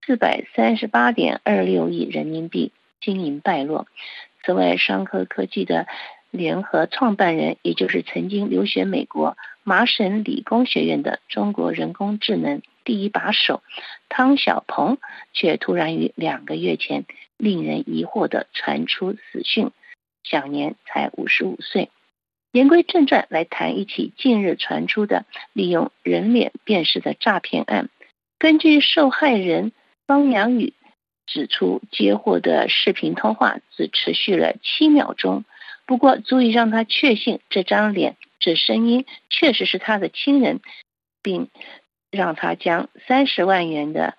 [0.07, 3.87] 四百三十八点二六亿人民币，经营败落。
[4.43, 5.87] 此外，商科科技的
[6.31, 13.63] 联合创办人，也就是曾经留学美国麻省理工学院的中国人工智能第一把手
[14.09, 14.97] 汤小鹏，
[15.35, 17.05] 却突然于两个月前
[17.37, 19.71] 令人疑惑的传出死讯，
[20.23, 21.91] 享年才五十五岁。
[22.53, 27.89] 言归正传，来谈一起近日传出的利用人脸辨识的诈骗案。
[28.41, 29.71] 根据受害人
[30.05, 30.75] 方洋宇
[31.27, 35.45] 指出，接获的视频通话只持续了七秒钟，
[35.87, 40.61] 不过足以让他确信这张脸、这声音确实是他的亲人，
[41.23, 41.49] 并
[42.11, 44.15] 让他将三十万元的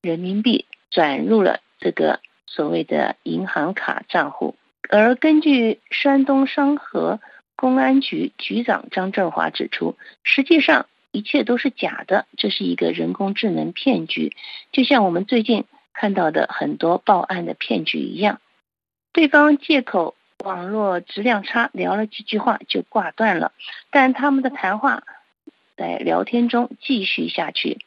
[0.00, 4.54] 人民币转入了这个所谓的银行卡账户。
[4.88, 7.18] 而根据山东商河。
[7.60, 14.32] 公安局局长张振华指出，实际上一切都是假的，这是一个人工智能骗局，
[14.70, 18.40] 就像我们最近看到的很多报案的骗局一样。
[19.12, 23.50] 对方借口网络质量差，聊了几句话就挂断了，
[23.90, 25.02] 但他们的谈话
[25.76, 27.78] 在聊天中继续下去。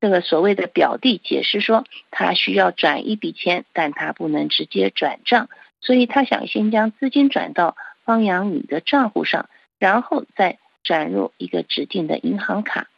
[0.00, 5.50] 这个所谓的表弟解释说，他需要转一笔钱，但他不能直接转账，
[5.82, 7.76] 所以他想先将资金转到。
[8.04, 12.88] 方洋宇的账户上，然后再转入一个指定的银行卡。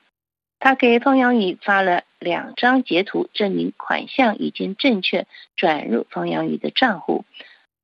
[0.58, 7.24] 他给方洋宇发了两张截图，证明款项已经正确转入方洋宇的账户。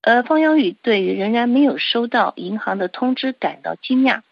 [0.01, 4.23] 而方洋宇对于仍然没有收到银行的通知感到惊讶。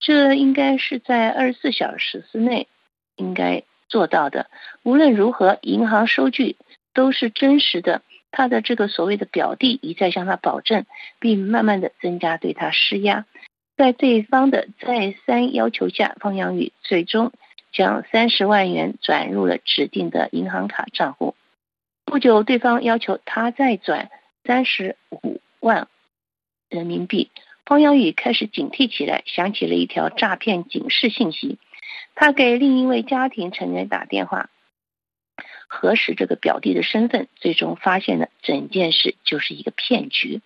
[0.00, 2.66] 这应该是在二十四小时之内
[3.14, 4.50] 应该做到的。
[4.82, 6.56] 无论如何，银行收据
[6.92, 8.02] 都是真实的。
[8.36, 10.84] 他的这个所谓的表弟一再向他保证，
[11.18, 13.24] 并慢慢的增加对他施压，
[13.78, 17.32] 在对方的再三要求下，方洋宇最终
[17.72, 21.34] 将三十万元转入了指定的银行卡账户。
[22.04, 24.10] 不久，对方要求他再转
[24.44, 25.88] 三十五万
[26.68, 27.30] 人民币，
[27.64, 31.58] 方洋宇开始警惕起来，想起了一条诈骗警示信息，
[32.14, 34.50] 他给另一位家庭成员打电话。
[35.68, 40.40] 核实这个表弟的身份，最终发现了整件事就是一个骗局。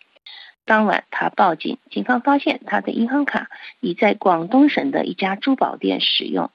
[0.64, 3.48] 当晚，他报警，警方发现他的银行卡
[3.80, 6.50] 已在广东省的一家珠宝店使用。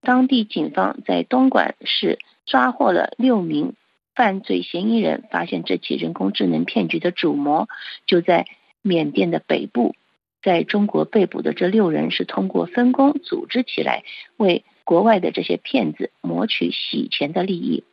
[0.00, 3.74] 当地警方在东莞市抓获了六名
[4.14, 7.68] 犯罪嫌疑人，发现这起人工智能骗局的主谋
[8.06, 8.46] 就在
[8.82, 9.94] 缅甸的北部，
[10.42, 14.04] 在中国被捕的这六人是通过分工组织起来，
[14.36, 17.84] 为国外的这些骗子谋取洗钱的利益。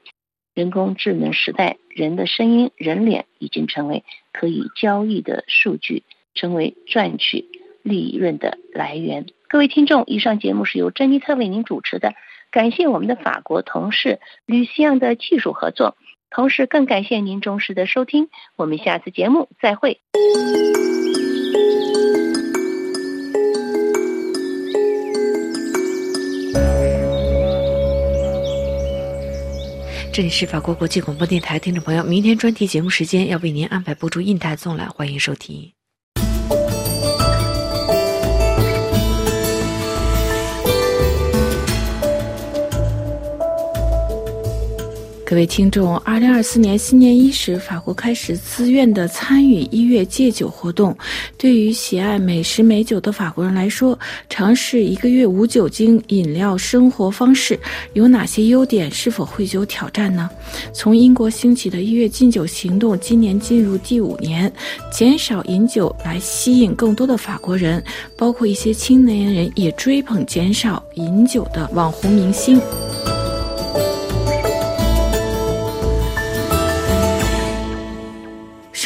[0.58, 4.04] 人工智能时代，人的声音、人脸已经成为
[4.34, 6.02] 可以交易的数据，
[6.34, 7.46] 成为赚取
[7.84, 9.28] 利润的来源。
[9.50, 12.16] 各位听众，以上节目是由珍妮特为您主持的，
[12.50, 15.96] 感谢我们的法国同事吕西昂的技术合作，
[16.32, 18.30] 同时更感谢您忠实的收听。
[18.56, 20.02] 我们下次节目再会。
[30.18, 35.77] 这里是法国国际广播电台，听众朋友，明天专题节目时间要为您安排播出《印太纵览》，欢迎收听。
[45.30, 50.98] 各位听众，二零二四年新年伊始，法国开始自愿的参与一月戒酒活动。
[51.38, 54.00] 对于喜爱美食美酒的法国人来说，
[54.30, 57.60] 尝试一个月无酒精饮料生活方式
[57.92, 58.90] 有哪些优点？
[58.90, 60.30] 是否会有挑战呢？
[60.72, 64.50] 从英国兴起的一月禁酒行动，今年进入第五年，
[64.90, 67.84] 减少饮酒来吸引更多的法国人，
[68.16, 72.62] 包括一些青年人也追捧减少饮酒的网红明星。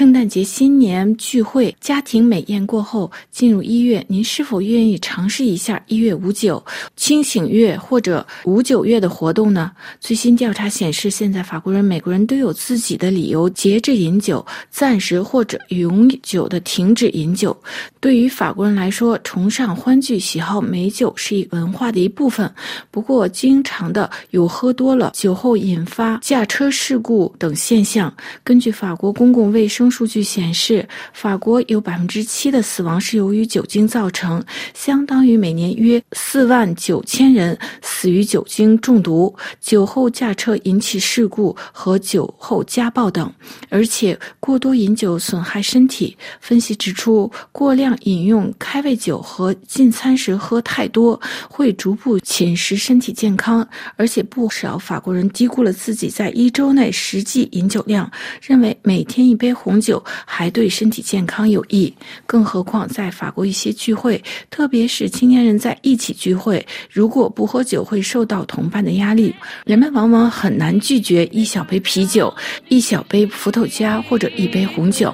[0.02, 9.72] 圣诞节、新年聚会、家庭美宴过后，进入一月，您是否愿意尝试一下一月无酒、清醒月或者无酒月的活动呢？
[10.00, 17.56] 最新调查显示，现在法国人、美国人都有自己的理由节制饮酒，暂时或者永久的停止饮酒。
[18.00, 22.52] 对于法国人来说，崇尚欢聚、喜好美酒是一文化的一部分。
[22.90, 28.12] 不过，经常的有喝多了酒后引发驾车事故等现象。
[28.44, 29.91] 根据法国公共卫生。
[29.92, 34.42] 数据显示，法国有百分之七的死亡是由于酒精造成，
[34.74, 43.30] 相当于每年约四万九千人死于酒精中毒、酒后驾车引起事故和酒后家暴等。
[43.70, 46.16] 而且，过多饮酒损害身体。
[46.40, 51.20] 分析指出，过量饮用开胃酒和进餐时喝太多
[51.50, 53.68] 会逐步侵蚀身体健康。
[53.98, 58.10] 而且，不少法国人低估了自己在一周内实际饮酒量，
[58.42, 59.81] 认为每天一杯红。
[59.82, 61.94] 酒还对身体健康有益，
[62.26, 72.34] 更何况在法国一些聚会，特别是青年人在一起聚会，如果不喝酒会受到同伴的压力，人们往往很难拒绝一小杯啤酒、
[72.70, 75.14] 一小杯伏特加或者一杯红酒。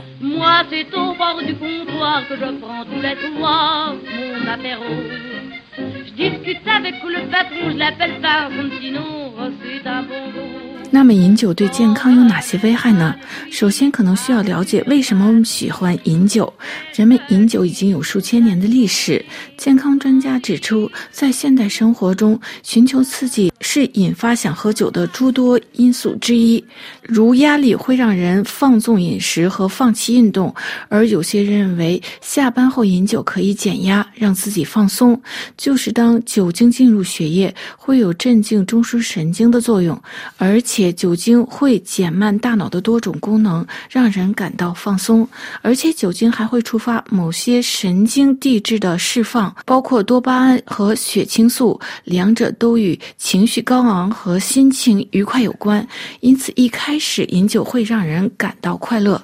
[10.90, 13.14] 那么饮酒对健康有哪些危害呢？
[13.52, 16.52] 首先，可能需要了解为什么我们喜欢饮酒。
[16.96, 19.24] 人们饮酒已经有数千年的历史。
[19.58, 26.64] 健康专家指出，在现代生活中，寻求刺激是引发想喝酒的诸多因素之一。
[27.02, 30.54] 如压力会让人放纵饮食和放弃运动，
[30.88, 35.20] 而有些人认为下班后饮酒可以减压，让自己放松。
[35.58, 40.02] 就是当酒精进入血液，会有镇静中枢神经的作用，
[40.38, 40.77] 而且。
[40.78, 45.28] 且酒精会减慢大脑的多种功能，让人感到放松。
[45.64, 55.86] 而且酒精还会触发某些神经递质的释放，包括多巴胺和血清素，两者都与情绪高昂和心情愉快有关。
[56.20, 59.20] 因此，一开始饮酒会让人感到快乐。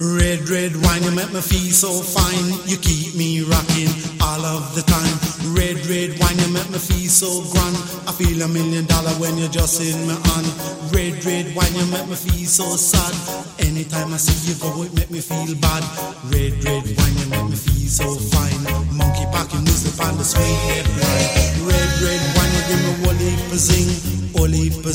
[0.00, 2.56] Red, red wine, you make me feel so fine.
[2.64, 3.92] You keep me rocking
[4.24, 5.16] all of the time.
[5.52, 7.76] Red, red wine, you make me feel so grand.
[8.08, 10.48] I feel a million dollar when you're just in my hand.
[10.96, 13.12] Red, red wine, you make me feel so sad.
[13.60, 15.84] Anytime I see you go, it make me feel bad.
[16.32, 18.56] Red, red wine, you make me feel so fine.
[18.96, 21.68] Monkey packing music on the sweet red line.
[21.68, 23.60] Red, red wine, you give me one heap of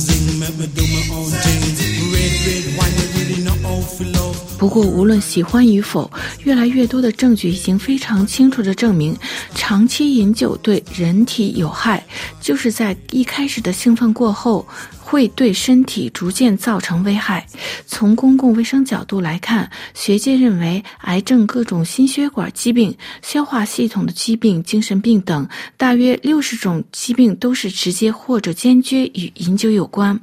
[0.02, 1.62] zing, make me do my own thing.
[2.10, 3.05] Red, red wine,
[4.58, 6.10] 不过，无论喜欢与否，
[6.44, 9.16] 越来越多的证据已经非常清楚地证明，
[9.54, 12.04] 长期饮酒对人体有害。
[12.40, 14.66] 就是在一开始的兴奋过后。
[15.06, 17.46] 会对身体逐渐造成危害。
[17.86, 25.48] 从公共卫生角度来看，学界认为，癌症、各种心血管疾病、消化系统的疾病、精神病等，
[25.78, 30.20] 大约六十种疾病都是直接或者间接与饮酒有关。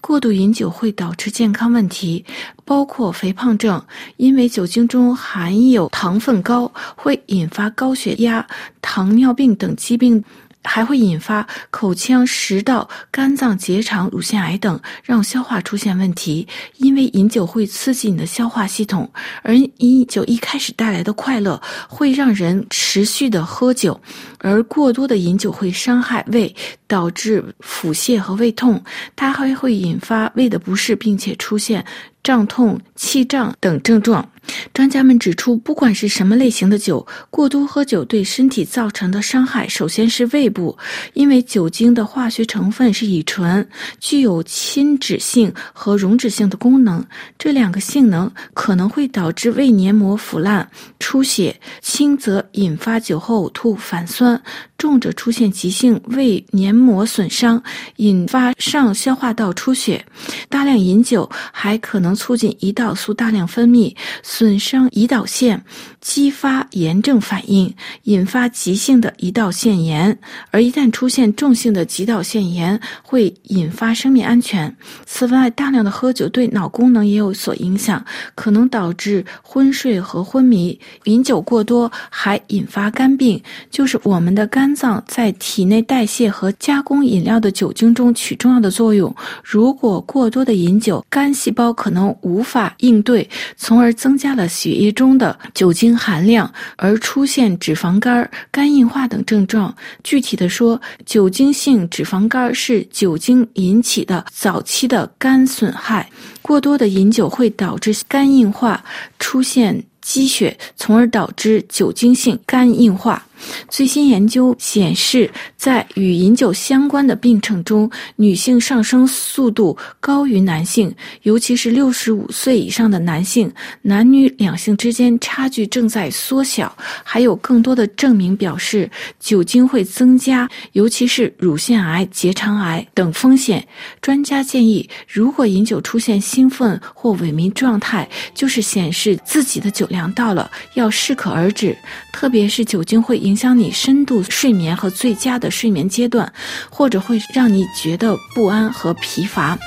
[0.00, 2.24] 过度饮酒会导致健康问题，
[2.64, 3.80] 包括肥胖症，
[4.16, 8.44] 因为酒精中含有糖分高，会引发高血压、
[8.82, 10.24] 糖尿病等疾病。
[10.64, 16.46] 还会引发口腔、食道、肝脏结肠、乳腺癌等，让消化出现问题。
[16.78, 19.08] 因为饮酒会刺激你的消化系统，
[19.42, 24.00] 而饮酒一开始带来的快乐会让人持续的喝酒，
[24.38, 26.54] 而过多的饮酒会伤害胃，
[26.86, 28.82] 导致腹泻和胃痛。
[29.14, 31.84] 它还会引发胃的不适，并且出现
[32.22, 34.26] 胀痛、气胀等症状。
[34.72, 40.76] 专家们指出，不管是什么类型的酒，过多喝酒对身体造成的伤害，首先是胃部，
[41.12, 43.66] 因为酒精的化学成分是乙醇，
[44.00, 47.04] 具有亲脂性和溶脂性的功能，
[47.38, 50.68] 这两个性能可能会导致胃黏膜腐烂、
[50.98, 54.40] 出血，轻则引发酒后呕吐、反酸，
[54.76, 57.62] 重者出现急性胃黏膜损伤，
[57.96, 60.04] 引发上消化道出血。
[60.48, 63.94] 大量饮酒还可能促进胰岛素大量分泌。
[64.22, 65.62] 损伤胰岛腺，
[66.04, 70.16] 激发炎症反应，引发急性的胰岛腺炎。
[70.50, 74.76] 而一旦出现重性的胰岛腺炎，会引发生命安全。
[75.06, 80.78] 此外，大量的喝酒对脑功能也有所影响，可能导致昏睡和昏迷。
[81.04, 89.14] 饮酒过多还引发肝病，就是我们的肝脏在体内代谢和加工饮料的酒精中起重要的作用。
[89.42, 93.26] 如果过多的饮酒，肝细胞可能无法应对，
[93.56, 94.24] 从而增加。
[94.24, 99.74] 加了血液中的酒精含量，而出现脂肪肝、肝硬化等症状。
[100.02, 106.08] 具体的说，酒精性脂肪肝是酒精引起的早期的肝损害。
[106.42, 108.84] 过多的饮酒会导致肝硬化，
[109.18, 113.24] 出现积血，从而导致酒精性肝硬化。
[113.68, 123.52] 最新研究显示，在与饮酒相关的病症中，女性上升速度高于男性，尤其是六十五岁以上的男性。
[123.82, 126.74] 男女两性之间差距正在缩小。
[127.02, 133.66] 还有更多的证明表示，酒精会增加，尤其是乳腺癌、结肠癌等风险。
[134.00, 141.76] 专家建议，如果饮酒出现兴奋或萎靡状态，就是显示自己的酒量到了，要适可而止。
[142.12, 143.34] 特别是酒精会影。
[143.36, 146.32] 响你深度睡眠和最佳的睡眠阶段，
[146.70, 149.58] 或者会让你觉得不安和疲乏。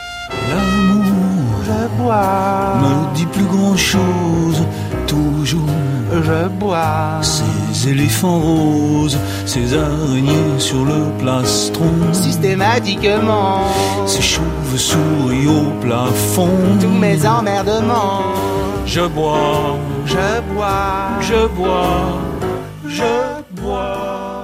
[23.61, 24.36] moi.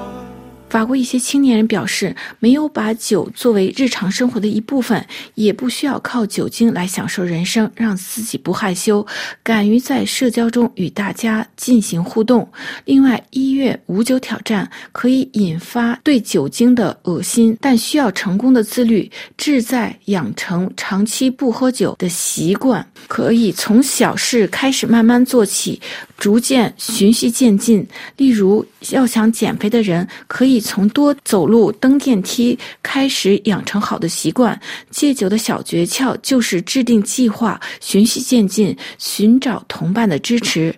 [0.73, 5.05] 法国一些青年人表示，没有把酒作为日常生活的一部分，
[5.35, 9.05] 也不需要靠酒精来享受人生，让自己不害羞，
[9.43, 12.51] 敢于在社交中与大家进行互动。
[12.85, 22.83] 另外，一月无酒挑战可以引发对酒精的恶心，但需要成功的自律，志在养成长期不喝酒的习惯。
[23.07, 25.79] 可以从小事开始，慢慢做起。
[26.17, 27.85] 逐渐循序渐进。
[28.15, 34.59] 例如，要想减肥的人，可以从多走路、登电梯开始养成好的习惯。
[34.89, 40.73] 戒酒的小诀窍就是制定计划，循序渐进，寻找同伴的支持。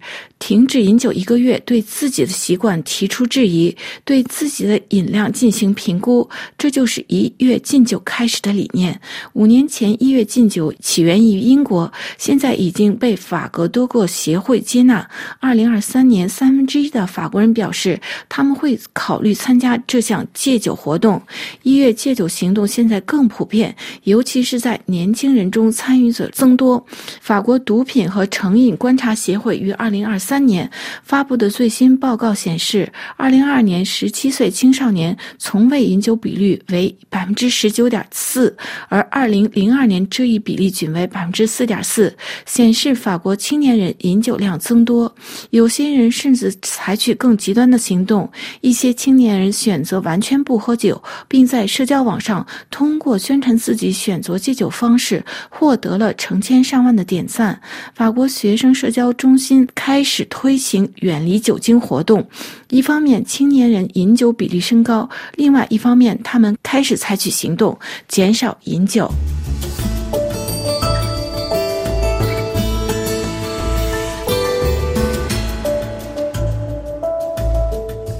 [0.45, 9.01] 停止饮酒一个月，对自己的习惯提出质疑，对自己的饮量进行评估，这就是一月禁酒开始的理念。
[9.33, 15.09] 五年前，一月禁酒起源于英国，现在已经被法国多个协会接纳。
[15.39, 21.19] 二零二三年，三分之一的法国人表示他们会考虑参加这项戒酒活动。
[21.63, 26.85] 一月戒酒行动现在更普遍，尤其是在年轻人中参与者增多。
[27.19, 30.34] 法国毒品和成瘾观察协会于二零二三。
[30.35, 30.69] 三年
[31.01, 38.53] 发布的最新报告显示，二零二二年十七岁青少年从未饮酒比率为百分之十九点四，
[38.89, 42.13] 而二零零二年这一比例仅为百分之四点四，
[42.45, 45.15] 显示法国青年人饮酒量增多。
[45.51, 48.29] 有些人甚至采取更极端的行动，
[48.59, 57.57] 一些青年人选择完全不喝酒，并在社交网上通过宣传自己选择戒酒方式，获得了成千上万的点赞。
[57.93, 60.14] 法国学生社交中心开始。
[60.23, 62.25] 推行远离酒精活动，
[62.69, 69.11] 一方面青年人饮酒比例升高，另外一方面他们开始采取行动，减少饮酒。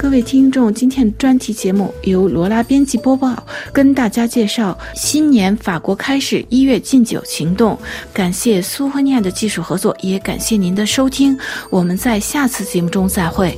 [0.06, 3.44] 各位听众，今天的专题节目由罗拉编辑播报，
[3.74, 7.76] 跟大家介绍新年法国开始一月禁酒行动。
[8.14, 11.36] 感谢苏赫尼亚的技术合作，也感谢您的收听。
[11.72, 13.58] 我们在下次节目中再会。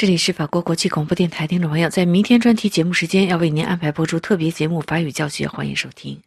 [0.00, 6.18] 这里是法国国际广播电台，听众朋友，在明天专题节目时间要为您安排播出特别节目《法语教学》，欢迎收听。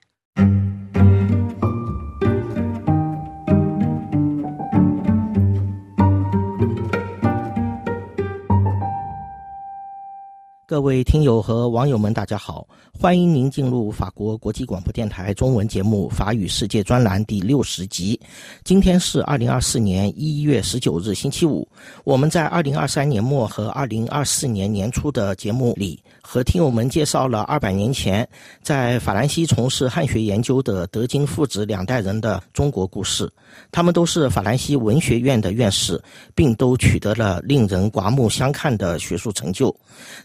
[10.74, 12.68] 各位听友和网友们，大家好！
[13.00, 18.20] 欢迎您进入法国国际广播电台中文节目《法语世界》专栏第六十集。
[18.64, 21.68] 今天是二零二四年一月十九日，星期五。
[22.04, 26.02] 我们在二零二三年末和二零二四年年初的节目里。
[26.26, 28.28] 和听友们介绍了二百年前
[28.62, 33.30] 在法兰西从事汉学研究的德金父子两代人的中国故事。
[33.72, 36.02] 他们都是法兰西文学院的院士，
[36.34, 39.76] 并都取得了令人刮目相看的学术成就。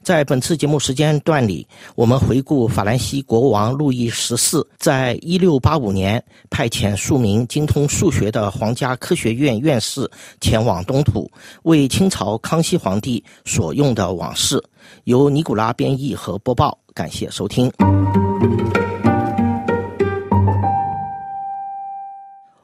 [0.02, 11.30] 在本次节目时间段里，我们回顾法兰西国王路易十四在一六八五年派遣数名精通数学的皇家科学院院士前往东土，
[11.64, 14.62] 为清朝康熙皇帝所用的往事。
[15.04, 17.70] 由尼古拉编译和播报，感谢收听。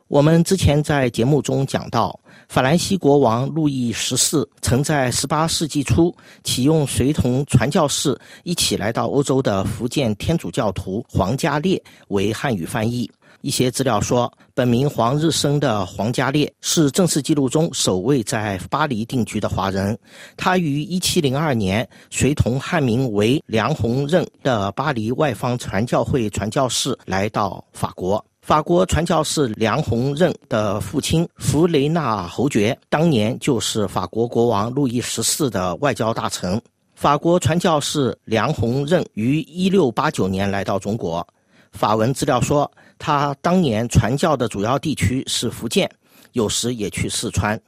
[0.08, 2.16] 我们之前在节目中讲到，
[2.48, 13.10] 法兰西国王路易十四曾在十八世纪初启用随同传教士一起来到欧洲的福建天主教徒黄家烈为汉语翻译。
[13.44, 19.96] 一些资料说，本名黄日升的黄家烈是正式记录中首位在巴黎定居的华人。
[20.34, 28.24] 他于1702年随同汉名为梁鸿任的巴黎外方传教会传教士来到法国。
[28.40, 36.58] 法国传教士梁鸿任的父亲弗雷纳侯爵当年就是法国国王路易十四的外交大臣。
[36.94, 41.26] 法国传教士梁鸿任于1689年来到中国。
[41.72, 42.70] 法文资料说。
[43.06, 45.86] 他当年传教的主要地区是福建，
[46.32, 47.60] 有时也去四川。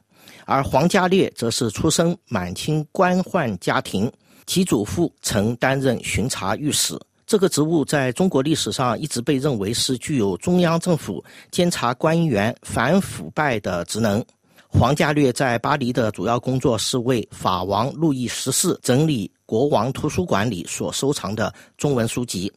[0.46, 4.10] 而黄家烈则是出身满清官宦家庭，
[4.46, 14.24] 其祖父曾担任巡查御史，这个职务在中国历史上一直被认为是具有中央政府监察官员反腐败的职能。
[14.66, 22.50] 黄家略在巴黎的主要工作是为法王路易十四整理国王图书馆里所收藏的中文书籍。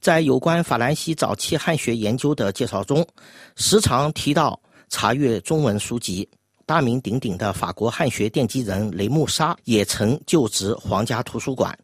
[0.00, 3.06] 在有关法兰西早期汉学研究的介绍中，
[3.54, 6.26] 时常提到查阅中文书籍。
[6.64, 11.76] 大名鼎鼎的法国汉学奠基人雷穆沙也曾就职皇家图书馆。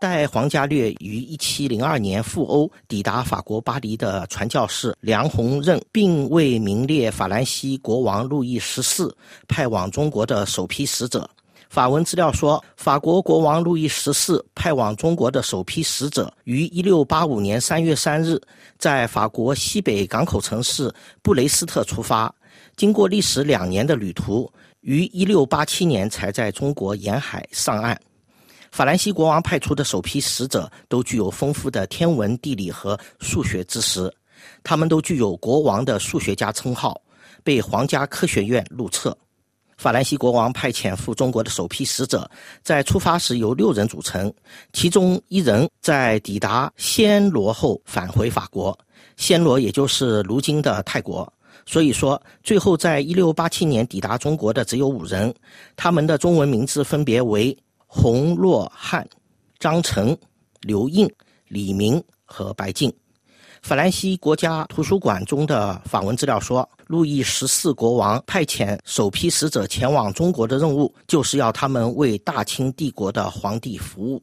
[0.00, 9.14] 带黄家略于1702年赴欧抵达法国巴黎的传教士梁鸿任，并为名列法兰西国王路易十四
[9.46, 11.28] 派往中国的首批使者。
[11.70, 18.42] 法文资料说，法国国王路易十四派往中国的首批使者于1685年3月3日，
[18.76, 20.92] 在法国西北港口城市
[21.22, 22.34] 布雷斯特出发，
[22.74, 27.96] 经过历时两年的旅途，于1687年才在中国沿海上岸。
[28.72, 34.12] 法兰西国王派出的首批使者都具有丰富的天文、地理和数学知识，
[34.64, 37.00] 他们都具有国王的数学家称号，
[37.44, 39.16] 被皇家科学院录册。
[39.80, 42.30] 法兰西国王派遣赴中国的首批使者，
[42.62, 44.30] 在出发时由六人组成，
[44.74, 48.78] 其中一人在抵达暹罗后返回法国，
[49.16, 51.32] 暹罗也就是如今的泰国。
[51.64, 55.34] 所以说，最后在一六八七年抵达中国的只有五人，
[55.76, 57.56] 他们的中文名字分别为
[57.86, 59.08] 洪若汉、
[59.58, 60.14] 张成、
[60.60, 61.10] 刘应、
[61.48, 62.92] 李明和白静。
[63.62, 74.20] 法兰西国家图书馆中的访问资料说，路易十四国王派遣首批使者前往中国的任务，就是要他们为大清帝国的皇帝服务。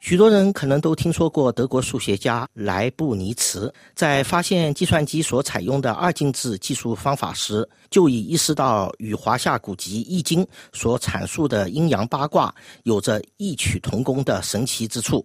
[0.00, 10.44] 许多人可能都听说过德国数学家莱布尼茨，在发现计算机所采用的二进制计数方法时，就已意识到与华夏古籍《易经》
[10.74, 15.24] 所阐述的阴阳八卦有着异曲同工的神奇之处。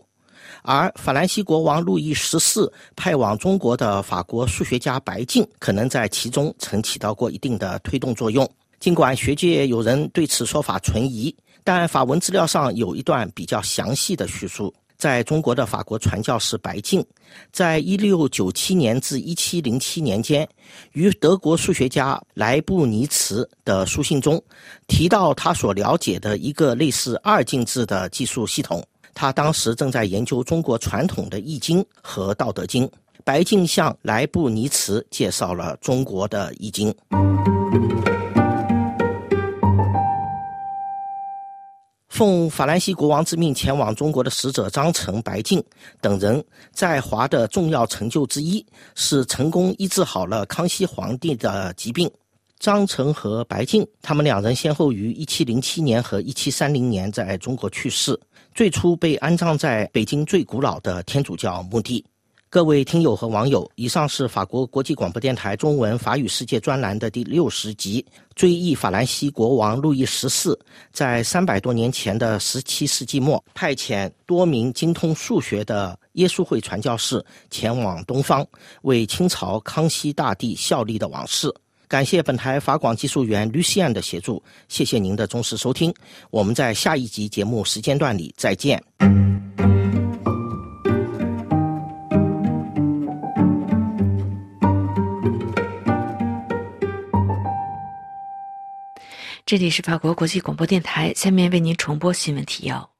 [0.63, 8.49] 而法兰西国王路易十四派往中国的法国数学家白净，可能在其中曾起到过一定的推动作用。
[8.79, 11.35] 尽管学界有人对此说法存疑。
[11.63, 17.05] 但法文资料上有一段比较详细的叙述，在中国的法国传教士白净，
[17.51, 20.47] 在一六九七年至一七零七年间，
[20.93, 24.41] 与德国数学家莱布尼茨的书信中，
[24.87, 28.81] 提到他所了解的一个类似二进制的计数系统。
[29.19, 32.87] 他当时正在研究中国传统的《易经》和《道德经》。
[33.23, 36.93] 白净向莱布尼茨介绍了中国的《易经》。
[42.07, 45.63] 奉法兰西国王之命前往中国的使者张成、白净
[45.99, 48.63] 等人，在华的重要成就之一
[48.93, 52.07] 是成功医治好了康熙皇帝的疾病。
[52.59, 58.19] 张成和白静，他们两人先后于1707年和1730年在中国去世，
[58.55, 62.03] 最初被安葬在北京最古老的天主教墓地。
[62.49, 68.03] 各位听友和网友，以上是法国国际广播电台中文法语世界专栏的第六十集，
[68.35, 70.57] 追忆法兰西国王路易十四
[70.93, 78.47] 在三百多年前的十七世纪末，派遣多名精通数学的耶稣会传教士前往东方，
[78.83, 81.53] 为清朝康熙大帝效力的往事。
[81.87, 85.93] 感谢本台法广技术员 Lucian 的协助，谢谢您的忠实收听，
[86.29, 88.83] 我们在下一集节目时间段里再见。
[99.45, 102.96] 这里是法国国际广播电台，下面为您重播新闻提要。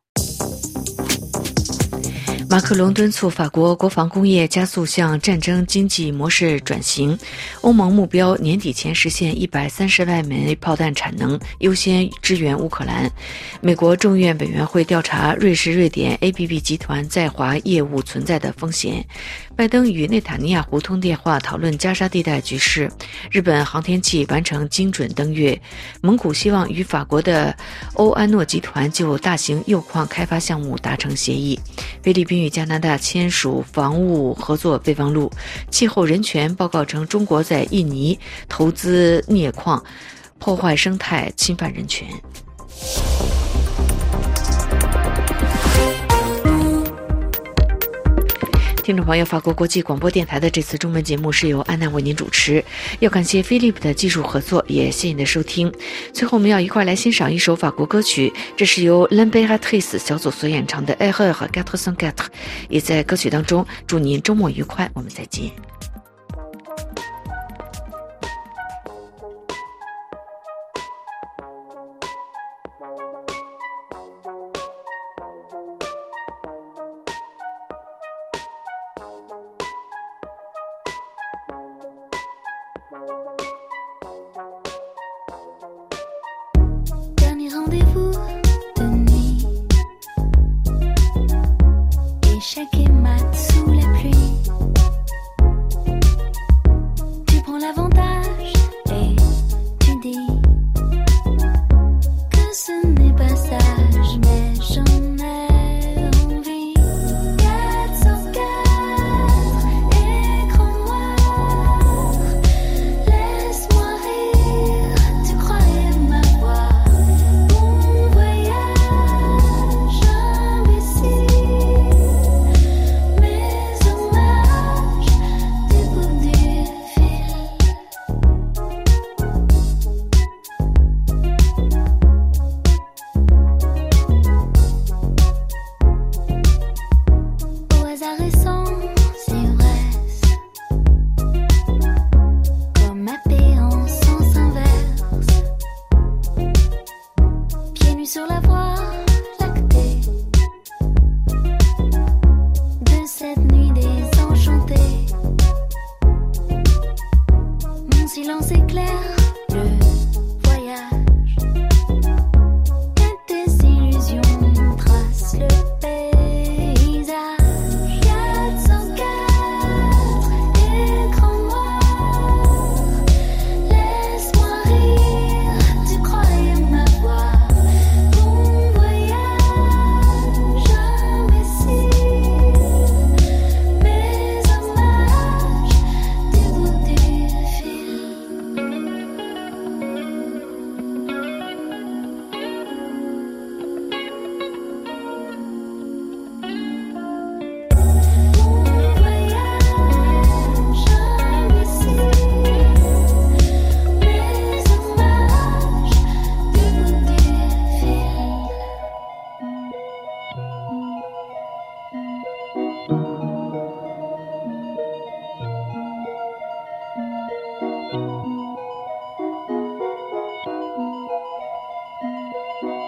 [2.49, 7.17] 马克龙敦促法国国防工业加速向战争经济模式转型。
[7.59, 13.11] 欧盟目标年底前实现一百三十万枚炮弹产能，优先支援乌克兰。
[13.59, 19.05] 美国众院委员会调查瑞士、瑞典 ABB 集团在华业务存在的风险。
[19.57, 22.91] 拜登与内塔尼亚胡通电话讨论加沙地带局势。
[23.31, 25.59] 日本航天器完成精准登月。
[25.99, 27.57] 蒙古希望与法国的
[27.95, 31.59] 欧安诺集团就大型铀矿开发项目达成协议。
[32.03, 35.31] 菲律宾与加拿大签署防务合作备忘录。
[35.71, 39.83] 气候人权报告称，中国在印尼投资镍矿，
[40.37, 42.07] 破坏生态，侵犯人权。
[48.87, 52.63] 听众朋友，法国国际广播电台的这次中文节目是由安娜为您主持，
[52.99, 55.69] 要感谢菲利普的技术合作，也谢谢您的收听。
[56.13, 62.13] 最后，我们要一块来欣赏一首法国歌曲，这是由 l a m b e r t r i c e 小组所演唱的《Erreur Quatre Cent Quatre》，
[62.69, 65.51] 也在歌曲当中祝您周末愉快，我们再见。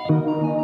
[0.10, 0.59] you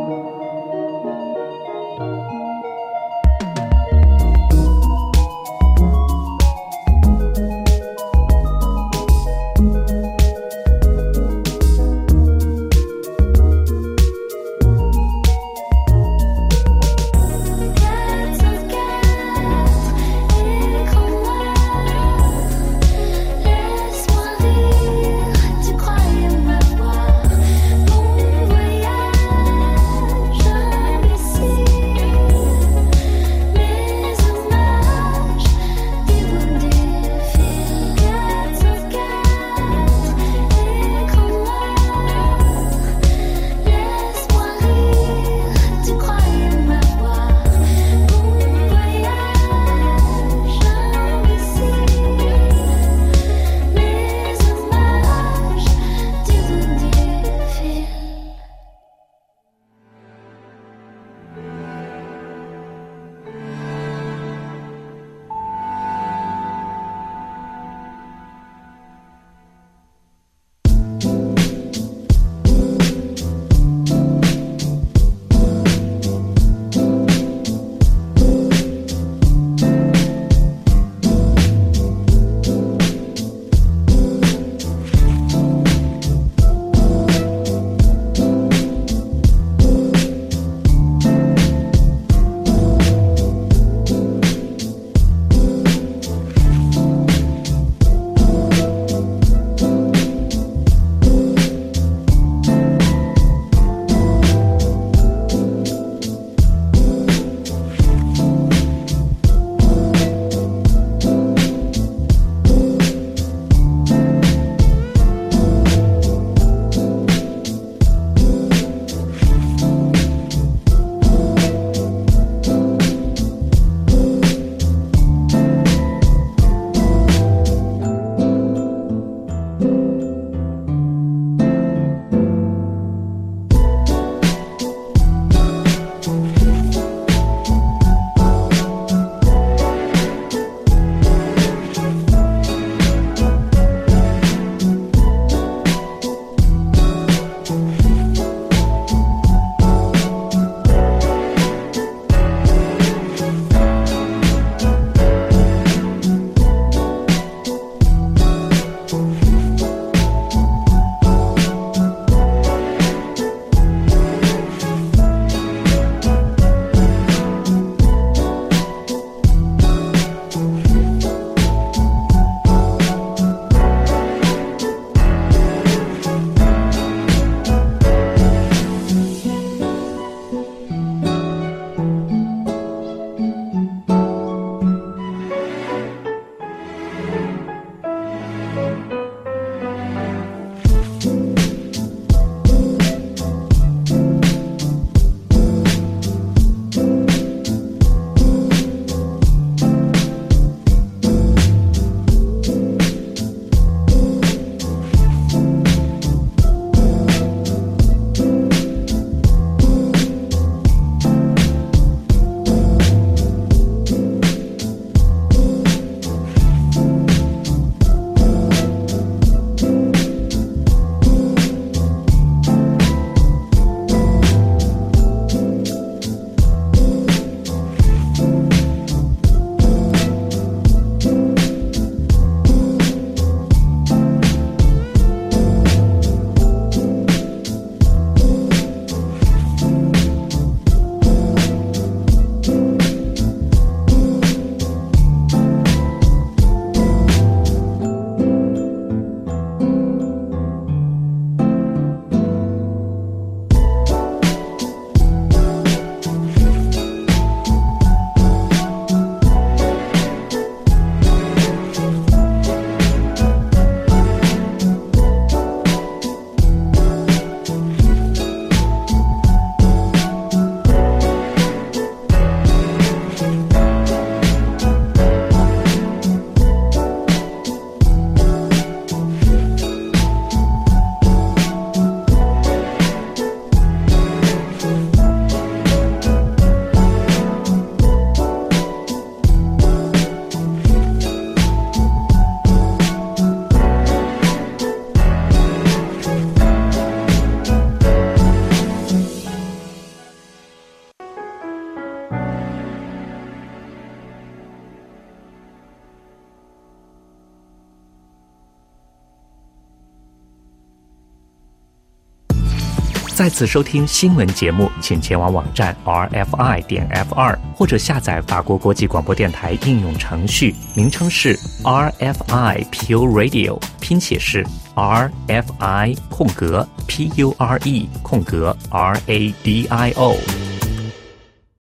[313.36, 328.56] 次收听新闻节目，请前往网站 rfi 点 f 二，或者下载法国国际广播电台应用程序，名称是 RFI Pure Radio，拼写是 RFI 空格 P U R E 空格
[328.70, 330.16] R A D I O。